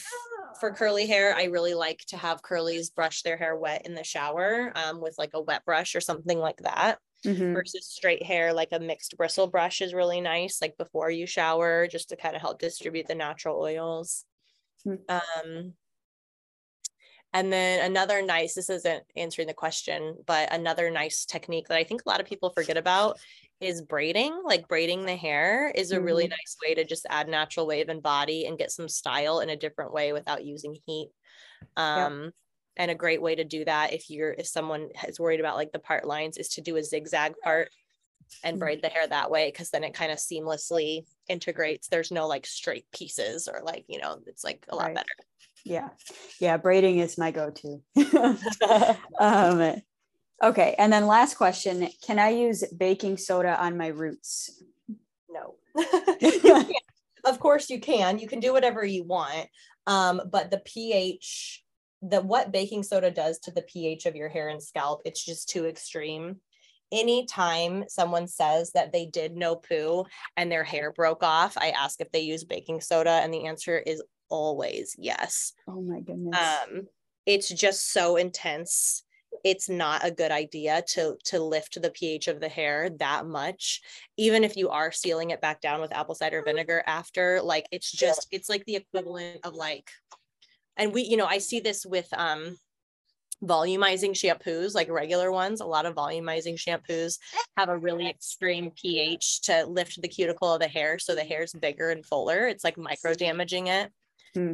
for 0.60 0.72
curly 0.72 1.06
hair, 1.06 1.36
I 1.36 1.46
really 1.46 1.74
like 1.74 2.00
to 2.08 2.18
have 2.18 2.42
curlies 2.42 2.94
brush 2.94 3.22
their 3.22 3.38
hair 3.38 3.56
wet 3.56 3.86
in 3.86 3.96
the 3.96 4.04
shower 4.04 4.72
um, 4.76 5.02
with 5.02 5.16
like 5.18 5.32
a 5.34 5.42
wet 5.42 5.66
brush 5.66 5.96
or 5.96 6.02
something 6.02 6.40
like 6.40 6.58
that. 6.58 7.00
Mm-hmm. 7.26 7.54
Versus 7.54 7.86
straight 7.86 8.24
hair, 8.24 8.54
like 8.54 8.70
a 8.72 8.80
mixed 8.80 9.18
bristle 9.18 9.48
brush 9.48 9.82
is 9.82 9.94
really 9.94 10.22
nice, 10.22 10.62
like 10.62 10.78
before 10.78 11.12
you 11.12 11.26
shower, 11.26 11.86
just 11.86 12.10
to 12.10 12.16
kind 12.16 12.34
of 12.34 12.42
help 12.42 12.60
distribute 12.60 13.08
the 13.08 13.16
natural 13.16 13.60
oils. 13.60 14.24
Mm-hmm. 14.88 15.14
Um, 15.14 15.74
and 17.34 17.54
then 17.54 17.86
another 17.86 18.22
nice, 18.24 18.56
this 18.56 18.70
isn't 18.70 19.04
answering 19.16 19.48
the 19.48 19.54
question, 19.54 20.16
but 20.26 20.52
another 20.52 20.90
nice 20.90 21.26
technique 21.26 21.68
that 21.68 21.78
I 21.78 21.84
think 21.84 22.02
a 22.06 22.10
lot 22.10 22.20
of 22.20 22.26
people 22.26 22.50
forget 22.50 22.78
about 22.78 23.20
is 23.62 23.84
braiding. 23.84 24.42
Like 24.44 24.68
braiding 24.68 25.06
the 25.06 25.16
hair 25.16 25.72
is 25.76 25.92
a 25.92 25.96
mm-hmm. 25.96 26.06
really 26.06 26.28
nice 26.28 26.58
way 26.64 26.74
to 26.74 26.86
just 26.86 27.06
add 27.10 27.28
natural 27.28 27.68
wave 27.68 27.90
and 27.90 28.02
body 28.02 28.46
and 28.46 28.58
get 28.58 28.72
some 28.72 28.90
style 28.90 29.42
in 29.42 29.50
a 29.50 29.56
different 29.56 29.94
way 29.94 30.12
without 30.12 30.44
using 30.44 30.76
heat. 30.86 31.10
Um, 31.78 32.24
yep. 32.24 32.34
And 32.78 32.92
a 32.92 32.96
great 32.96 33.22
way 33.22 33.36
to 33.36 33.44
do 33.44 33.66
that 33.66 33.94
if 33.94 34.10
you're 34.10 34.32
if 34.32 34.48
someone 34.48 34.88
is 35.08 35.20
worried 35.20 35.42
about 35.42 35.58
like 35.58 35.74
the 35.74 35.80
part 35.80 36.08
lines 36.08 36.38
is 36.38 36.48
to 36.50 36.62
do 36.62 36.78
a 36.78 36.84
zigzag 36.84 37.34
part 37.44 37.70
and 38.44 38.54
mm-hmm. 38.54 38.60
braid 38.60 38.82
the 38.82 38.88
hair 38.88 39.06
that 39.06 39.30
way 39.30 39.52
because 39.52 39.70
then 39.70 39.84
it 39.84 39.94
kind 39.94 40.12
of 40.12 40.18
seamlessly 40.18 41.04
integrates. 41.28 41.90
There's 41.90 42.10
no 42.10 42.26
like 42.26 42.46
straight 42.46 42.86
pieces 42.92 43.50
or 43.50 43.62
like, 43.64 43.84
you 43.88 44.00
know, 44.00 44.20
it's 44.28 44.46
like 44.46 44.66
a 44.70 44.76
lot 44.76 44.86
right. 44.86 44.96
better 44.96 45.08
yeah. 45.66 45.90
Yeah 46.40 46.58
braiding 46.58 47.00
is 47.00 47.18
my 47.18 47.32
go-to. 47.32 47.82
Um, 49.20 49.82
okay 50.42 50.76
and 50.78 50.92
then 50.94 51.06
last 51.06 51.36
question 51.36 51.90
can 52.06 52.18
i 52.18 52.30
use 52.30 52.64
baking 52.78 53.18
soda 53.18 53.62
on 53.62 53.78
my 53.78 53.88
roots? 53.88 54.64
No. 55.30 55.56
Of 57.26 57.40
course 57.40 57.70
you 57.70 57.82
can 57.82 58.18
you 58.18 58.28
can 58.28 58.40
do 58.40 58.54
whatever 58.54 58.86
you 58.86 59.04
want 59.04 59.48
um, 59.88 60.22
but 60.32 60.52
the 60.52 60.60
ph 60.60 61.64
the 62.02 62.22
what 62.22 62.52
baking 62.52 62.84
soda 62.84 63.12
does 63.12 63.40
to 63.40 63.52
the 63.52 63.62
ph 63.64 64.06
of 64.06 64.16
your 64.16 64.30
hair 64.30 64.48
and 64.48 64.64
scalp 64.64 65.02
it's 65.06 65.24
just 65.24 65.50
too 65.50 65.66
extreme. 65.66 66.38
Anytime 66.92 67.84
someone 67.88 68.28
says 68.28 68.72
that 68.72 68.92
they 68.92 69.06
did 69.06 69.36
no 69.36 69.58
poo 69.58 70.06
and 70.38 70.52
their 70.52 70.64
hair 70.64 70.92
broke 70.92 71.24
off 71.24 71.58
i 71.58 71.70
ask 71.72 72.02
if 72.02 72.12
they 72.12 72.22
use 72.22 72.44
baking 72.46 72.82
soda 72.82 73.12
and 73.22 73.34
the 73.34 73.46
answer 73.46 73.78
is 73.78 74.02
always 74.30 74.96
yes. 74.98 75.54
Oh 75.68 75.82
my 75.82 76.02
goodness. 76.02 76.38
Um, 76.38 76.88
it's 77.26 77.50
just 77.50 77.92
so 77.92 78.16
intense. 78.16 79.04
It's 79.44 79.70
not 79.70 80.06
a 80.06 80.12
good 80.12 80.32
idea 80.32 80.84
to 80.90 81.16
to 81.26 81.40
lift 81.40 81.82
the 81.82 81.92
pH 81.92 82.28
of 82.28 82.40
the 82.40 82.50
hair 82.50 82.90
that 82.98 83.26
much, 83.26 83.82
even 84.18 84.44
if 84.44 84.58
you 84.58 84.70
are 84.70 84.92
sealing 84.92 85.30
it 85.30 85.42
back 85.42 85.62
down 85.62 85.82
with 85.82 85.94
apple 85.94 86.16
cider 86.16 86.42
vinegar 86.44 86.84
after. 86.88 87.42
Like 87.42 87.68
it's 87.72 87.92
just 87.92 88.28
it's 88.32 88.50
like 88.50 88.66
the 88.66 88.78
equivalent 88.78 89.46
of 89.46 89.54
like, 89.54 89.92
and 90.78 90.94
we 90.94 91.04
you 91.04 91.18
know 91.18 91.28
I 91.28 91.38
see 91.38 91.60
this 91.60 91.86
with 91.86 92.08
um 92.14 92.58
volumizing 93.44 94.12
shampoos, 94.12 94.76
like 94.76 94.90
regular 94.90 95.32
ones, 95.32 95.62
a 95.62 95.66
lot 95.66 95.86
of 95.86 95.96
volumizing 95.96 96.56
shampoos 96.56 97.20
have 97.58 97.70
a 97.70 97.78
really 97.78 98.10
extreme 98.10 98.72
pH 98.72 99.42
to 99.42 99.66
lift 99.66 100.02
the 100.02 100.08
cuticle 100.08 100.54
of 100.54 100.60
the 100.60 100.68
hair. 100.68 101.00
So 101.00 101.16
the 101.16 101.24
hair's 101.24 101.54
bigger 101.54 101.92
and 101.92 102.06
fuller. 102.06 102.48
It's 102.48 102.64
like 102.64 102.78
micro 102.78 103.14
damaging 103.14 103.68
it. 103.68 103.92
Hmm. 104.34 104.54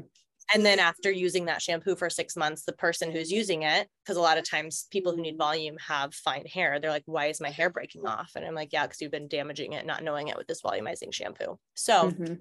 And 0.54 0.64
then 0.64 0.78
after 0.78 1.10
using 1.10 1.46
that 1.46 1.62
shampoo 1.62 1.96
for 1.96 2.10
six 2.10 2.36
months, 2.36 2.64
the 2.64 2.74
person 2.74 3.12
who's 3.12 3.32
using 3.32 3.64
it, 3.64 3.88
because 4.04 4.18
a 4.18 4.22
lot 4.22 4.38
of 4.38 4.48
times 4.48 4.86
people 4.92 5.16
who 5.16 5.22
need 5.22 5.38
volume 5.38 5.76
have 5.88 6.14
fine 6.14 6.46
hair, 6.46 6.80
they're 6.80 6.92
like, 6.92 7.04
why 7.08 7.28
is 7.28 7.42
my 7.42 7.50
hair 7.50 7.72
breaking 7.72 8.06
off? 8.06 8.32
And 8.36 8.46
I'm 8.46 8.54
like, 8.54 8.72
yeah, 8.72 8.86
because 8.86 9.02
you've 9.02 9.12
been 9.12 9.28
damaging 9.28 9.74
it, 9.74 9.88
not 9.88 10.04
knowing 10.04 10.28
it 10.28 10.38
with 10.38 10.46
this 10.46 10.62
volumizing 10.62 11.12
shampoo. 11.12 11.58
So 11.74 12.12
mm-hmm. 12.12 12.36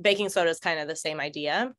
baking 0.00 0.30
soda 0.30 0.50
is 0.50 0.58
kind 0.58 0.80
of 0.80 0.88
the 0.88 0.96
same 0.96 1.20
idea. 1.20 1.72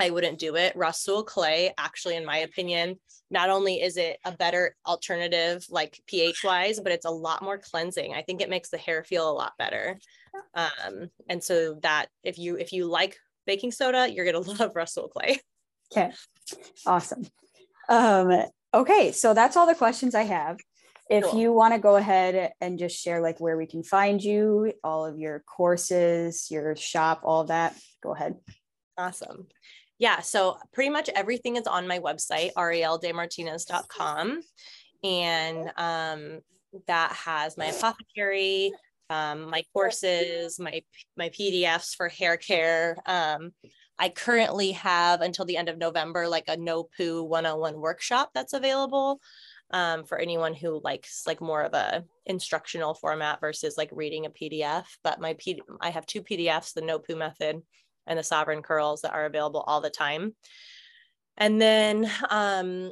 I 0.00 0.10
wouldn't 0.10 0.38
do 0.38 0.56
it. 0.56 0.74
Rhassoul 0.74 1.24
clay, 1.24 1.72
actually, 1.78 2.16
in 2.16 2.24
my 2.24 2.38
opinion, 2.38 2.98
not 3.30 3.50
only 3.50 3.82
is 3.82 3.96
it 3.96 4.18
a 4.24 4.32
better 4.32 4.74
alternative, 4.86 5.64
like 5.70 6.00
pH 6.06 6.42
wise, 6.42 6.80
but 6.80 6.90
it's 6.90 7.04
a 7.04 7.10
lot 7.10 7.42
more 7.42 7.58
cleansing. 7.58 8.14
I 8.14 8.22
think 8.22 8.40
it 8.40 8.50
makes 8.50 8.70
the 8.70 8.78
hair 8.78 9.04
feel 9.04 9.30
a 9.30 9.32
lot 9.32 9.52
better. 9.58 9.98
Um, 10.54 11.10
and 11.28 11.44
so 11.44 11.78
that 11.82 12.06
if 12.24 12.38
you 12.38 12.56
if 12.56 12.72
you 12.72 12.86
like 12.86 13.18
baking 13.50 13.72
soda, 13.72 14.08
you're 14.08 14.30
going 14.30 14.42
to 14.44 14.50
love 14.50 14.74
Rhassoul 14.74 15.10
Clay. 15.10 15.40
Okay. 15.90 16.12
Awesome. 16.86 17.26
Um, 17.88 18.44
okay. 18.72 19.10
So 19.10 19.34
that's 19.34 19.56
all 19.56 19.66
the 19.66 19.74
questions 19.74 20.14
I 20.14 20.22
have. 20.22 20.58
If 21.08 21.24
cool. 21.24 21.40
you 21.40 21.52
want 21.52 21.74
to 21.74 21.80
go 21.80 21.96
ahead 21.96 22.52
and 22.60 22.78
just 22.78 22.96
share 22.96 23.20
like 23.20 23.40
where 23.40 23.56
we 23.56 23.66
can 23.66 23.82
find 23.82 24.22
you, 24.22 24.72
all 24.84 25.04
of 25.04 25.18
your 25.18 25.40
courses, 25.40 26.48
your 26.52 26.76
shop, 26.76 27.22
all 27.24 27.42
that, 27.44 27.76
go 28.00 28.14
ahead. 28.14 28.36
Awesome. 28.96 29.48
Yeah. 29.98 30.20
So 30.20 30.58
pretty 30.72 30.90
much 30.90 31.10
everything 31.16 31.56
is 31.56 31.66
on 31.66 31.88
my 31.88 31.98
website, 31.98 32.52
arielledemartinez.com. 32.52 34.40
And 35.02 35.72
um, 35.76 36.40
that 36.86 37.12
has 37.12 37.58
my 37.58 37.66
apothecary, 37.66 38.72
um, 39.10 39.50
my 39.50 39.62
courses, 39.74 40.58
my 40.58 40.82
my 41.16 41.28
PDFs 41.30 41.94
for 41.96 42.08
hair 42.08 42.36
care. 42.38 42.96
Um, 43.06 43.52
I 43.98 44.08
currently 44.08 44.72
have 44.72 45.20
until 45.20 45.44
the 45.44 45.58
end 45.58 45.68
of 45.68 45.76
November 45.78 46.26
like 46.28 46.44
a 46.48 46.56
no 46.56 46.84
poo 46.96 47.22
101 47.24 47.78
workshop 47.80 48.30
that's 48.34 48.54
available. 48.54 49.20
um, 49.72 50.04
for 50.04 50.18
anyone 50.18 50.54
who 50.54 50.80
likes 50.82 51.24
like 51.26 51.40
more 51.40 51.62
of 51.62 51.74
a 51.74 52.04
instructional 52.26 52.94
format 52.94 53.40
versus 53.40 53.76
like 53.76 53.90
reading 53.92 54.26
a 54.26 54.30
PDF. 54.30 54.84
But 55.04 55.20
my 55.20 55.34
P- 55.38 55.62
I 55.80 55.90
have 55.90 56.06
two 56.06 56.22
PDFs, 56.22 56.74
the 56.74 56.80
No 56.82 56.98
Poo 56.98 57.16
Method 57.16 57.62
and 58.06 58.18
the 58.18 58.22
Sovereign 58.24 58.62
Curls, 58.62 59.02
that 59.02 59.12
are 59.14 59.26
available 59.26 59.60
all 59.66 59.80
the 59.80 59.90
time. 59.90 60.34
And 61.36 61.60
then 61.60 62.10
um, 62.28 62.90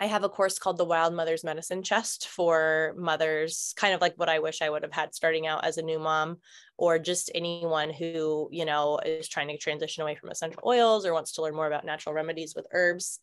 I 0.00 0.06
have 0.06 0.22
a 0.22 0.28
course 0.28 0.58
called 0.58 0.78
the 0.78 0.84
Wild 0.84 1.12
Mother's 1.12 1.42
Medicine 1.42 1.82
Chest 1.82 2.28
for 2.28 2.94
mothers, 2.96 3.74
kind 3.76 3.94
of 3.94 4.00
like 4.00 4.14
what 4.16 4.28
I 4.28 4.38
wish 4.38 4.62
I 4.62 4.70
would 4.70 4.84
have 4.84 4.92
had 4.92 5.14
starting 5.14 5.46
out 5.46 5.64
as 5.64 5.76
a 5.76 5.82
new 5.82 5.98
mom, 5.98 6.38
or 6.76 7.00
just 7.00 7.32
anyone 7.34 7.90
who, 7.90 8.48
you 8.52 8.64
know, 8.64 9.00
is 9.04 9.28
trying 9.28 9.48
to 9.48 9.58
transition 9.58 10.02
away 10.02 10.14
from 10.14 10.30
essential 10.30 10.62
oils 10.64 11.04
or 11.04 11.12
wants 11.12 11.32
to 11.32 11.42
learn 11.42 11.56
more 11.56 11.66
about 11.66 11.84
natural 11.84 12.14
remedies 12.14 12.54
with 12.54 12.68
herbs. 12.72 13.18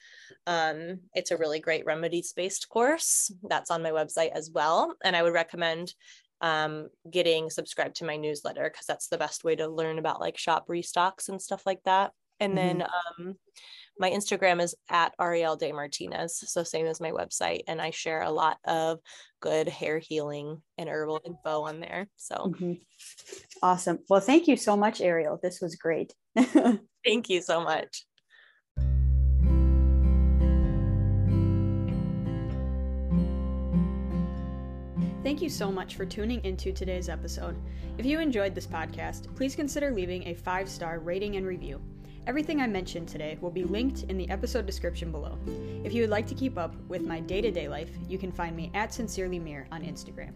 Um, 0.48 1.00
it's 1.14 1.32
a 1.32 1.38
really 1.38 1.62
great 1.62 1.86
remedies 1.86 2.34
based 2.34 2.68
course 2.68 3.32
that's 3.44 3.72
on 3.72 3.82
my 3.82 3.92
website 3.92 4.32
as 4.34 4.52
well. 4.52 4.96
And 5.04 5.16
I 5.16 5.24
would 5.24 5.34
recommend 5.34 5.94
um, 6.42 6.90
getting 7.10 7.50
subscribed 7.50 7.96
to 7.98 8.06
my 8.06 8.18
newsletter 8.18 8.70
because 8.70 8.86
that's 8.86 9.08
the 9.08 9.18
best 9.18 9.46
way 9.46 9.56
to 9.56 9.68
learn 9.68 9.98
about 9.98 10.20
like 10.20 10.38
shop 10.38 10.68
restocks 10.68 11.30
and 11.30 11.42
stuff 11.42 11.66
like 11.66 11.84
that. 11.86 12.12
And 12.40 12.58
mm-hmm. 12.58 12.80
then 12.80 12.82
um, 12.84 13.36
my 14.00 14.10
Instagram 14.10 14.62
is 14.62 14.76
at 14.90 15.14
Arielle 15.20 15.60
DeMartinez. 15.60 16.32
So 16.32 16.64
same 16.64 16.86
as 16.86 17.00
my 17.00 17.12
website. 17.12 17.62
And 17.68 17.82
I 17.82 17.92
share 17.92 18.22
a 18.22 18.32
lot 18.32 18.58
of 18.66 19.00
good 19.42 19.68
hair 19.68 20.00
healing 20.00 20.62
and 20.78 20.90
herbal 20.90 21.22
info 21.26 21.64
on 21.64 21.80
there. 21.80 22.08
So 22.18 22.36
mm-hmm. 22.36 22.74
awesome. 23.62 24.00
Well, 24.10 24.22
thank 24.22 24.48
you 24.48 24.58
so 24.58 24.76
much, 24.76 25.00
Arielle. 25.00 25.42
This 25.42 25.62
was 25.62 25.76
great. 25.76 26.14
thank 26.38 27.30
you 27.30 27.42
so 27.42 27.64
much. 27.64 28.06
Thank 35.24 35.42
you 35.42 35.50
so 35.50 35.72
much 35.72 35.96
for 35.96 36.06
tuning 36.06 36.44
into 36.46 36.72
today's 36.72 37.10
episode. 37.10 37.58
If 37.98 38.06
you 38.06 38.20
enjoyed 38.20 38.54
this 38.54 38.68
podcast, 38.68 39.36
please 39.36 39.56
consider 39.56 39.90
leaving 39.90 40.28
a 40.28 40.36
five 40.36 40.70
star 40.70 41.00
rating 41.00 41.36
and 41.38 41.48
review. 41.48 41.82
Everything 42.28 42.60
I 42.60 42.66
mentioned 42.66 43.08
today 43.08 43.38
will 43.40 43.52
be 43.52 43.64
linked 43.64 44.04
in 44.04 44.18
the 44.18 44.28
episode 44.30 44.66
description 44.66 45.12
below. 45.12 45.38
If 45.84 45.94
you 45.94 46.02
would 46.02 46.10
like 46.10 46.26
to 46.28 46.36
keep 46.36 46.58
up 46.58 46.76
with 46.88 47.04
my 47.04 47.20
day 47.20 47.40
to 47.42 47.52
day 47.52 47.68
life, 47.68 47.92
you 48.10 48.18
can 48.18 48.32
find 48.32 48.56
me 48.56 48.72
at 48.74 48.94
Sincerely 48.94 49.38
Mir 49.38 49.68
on 49.72 49.84
Instagram. 49.84 50.34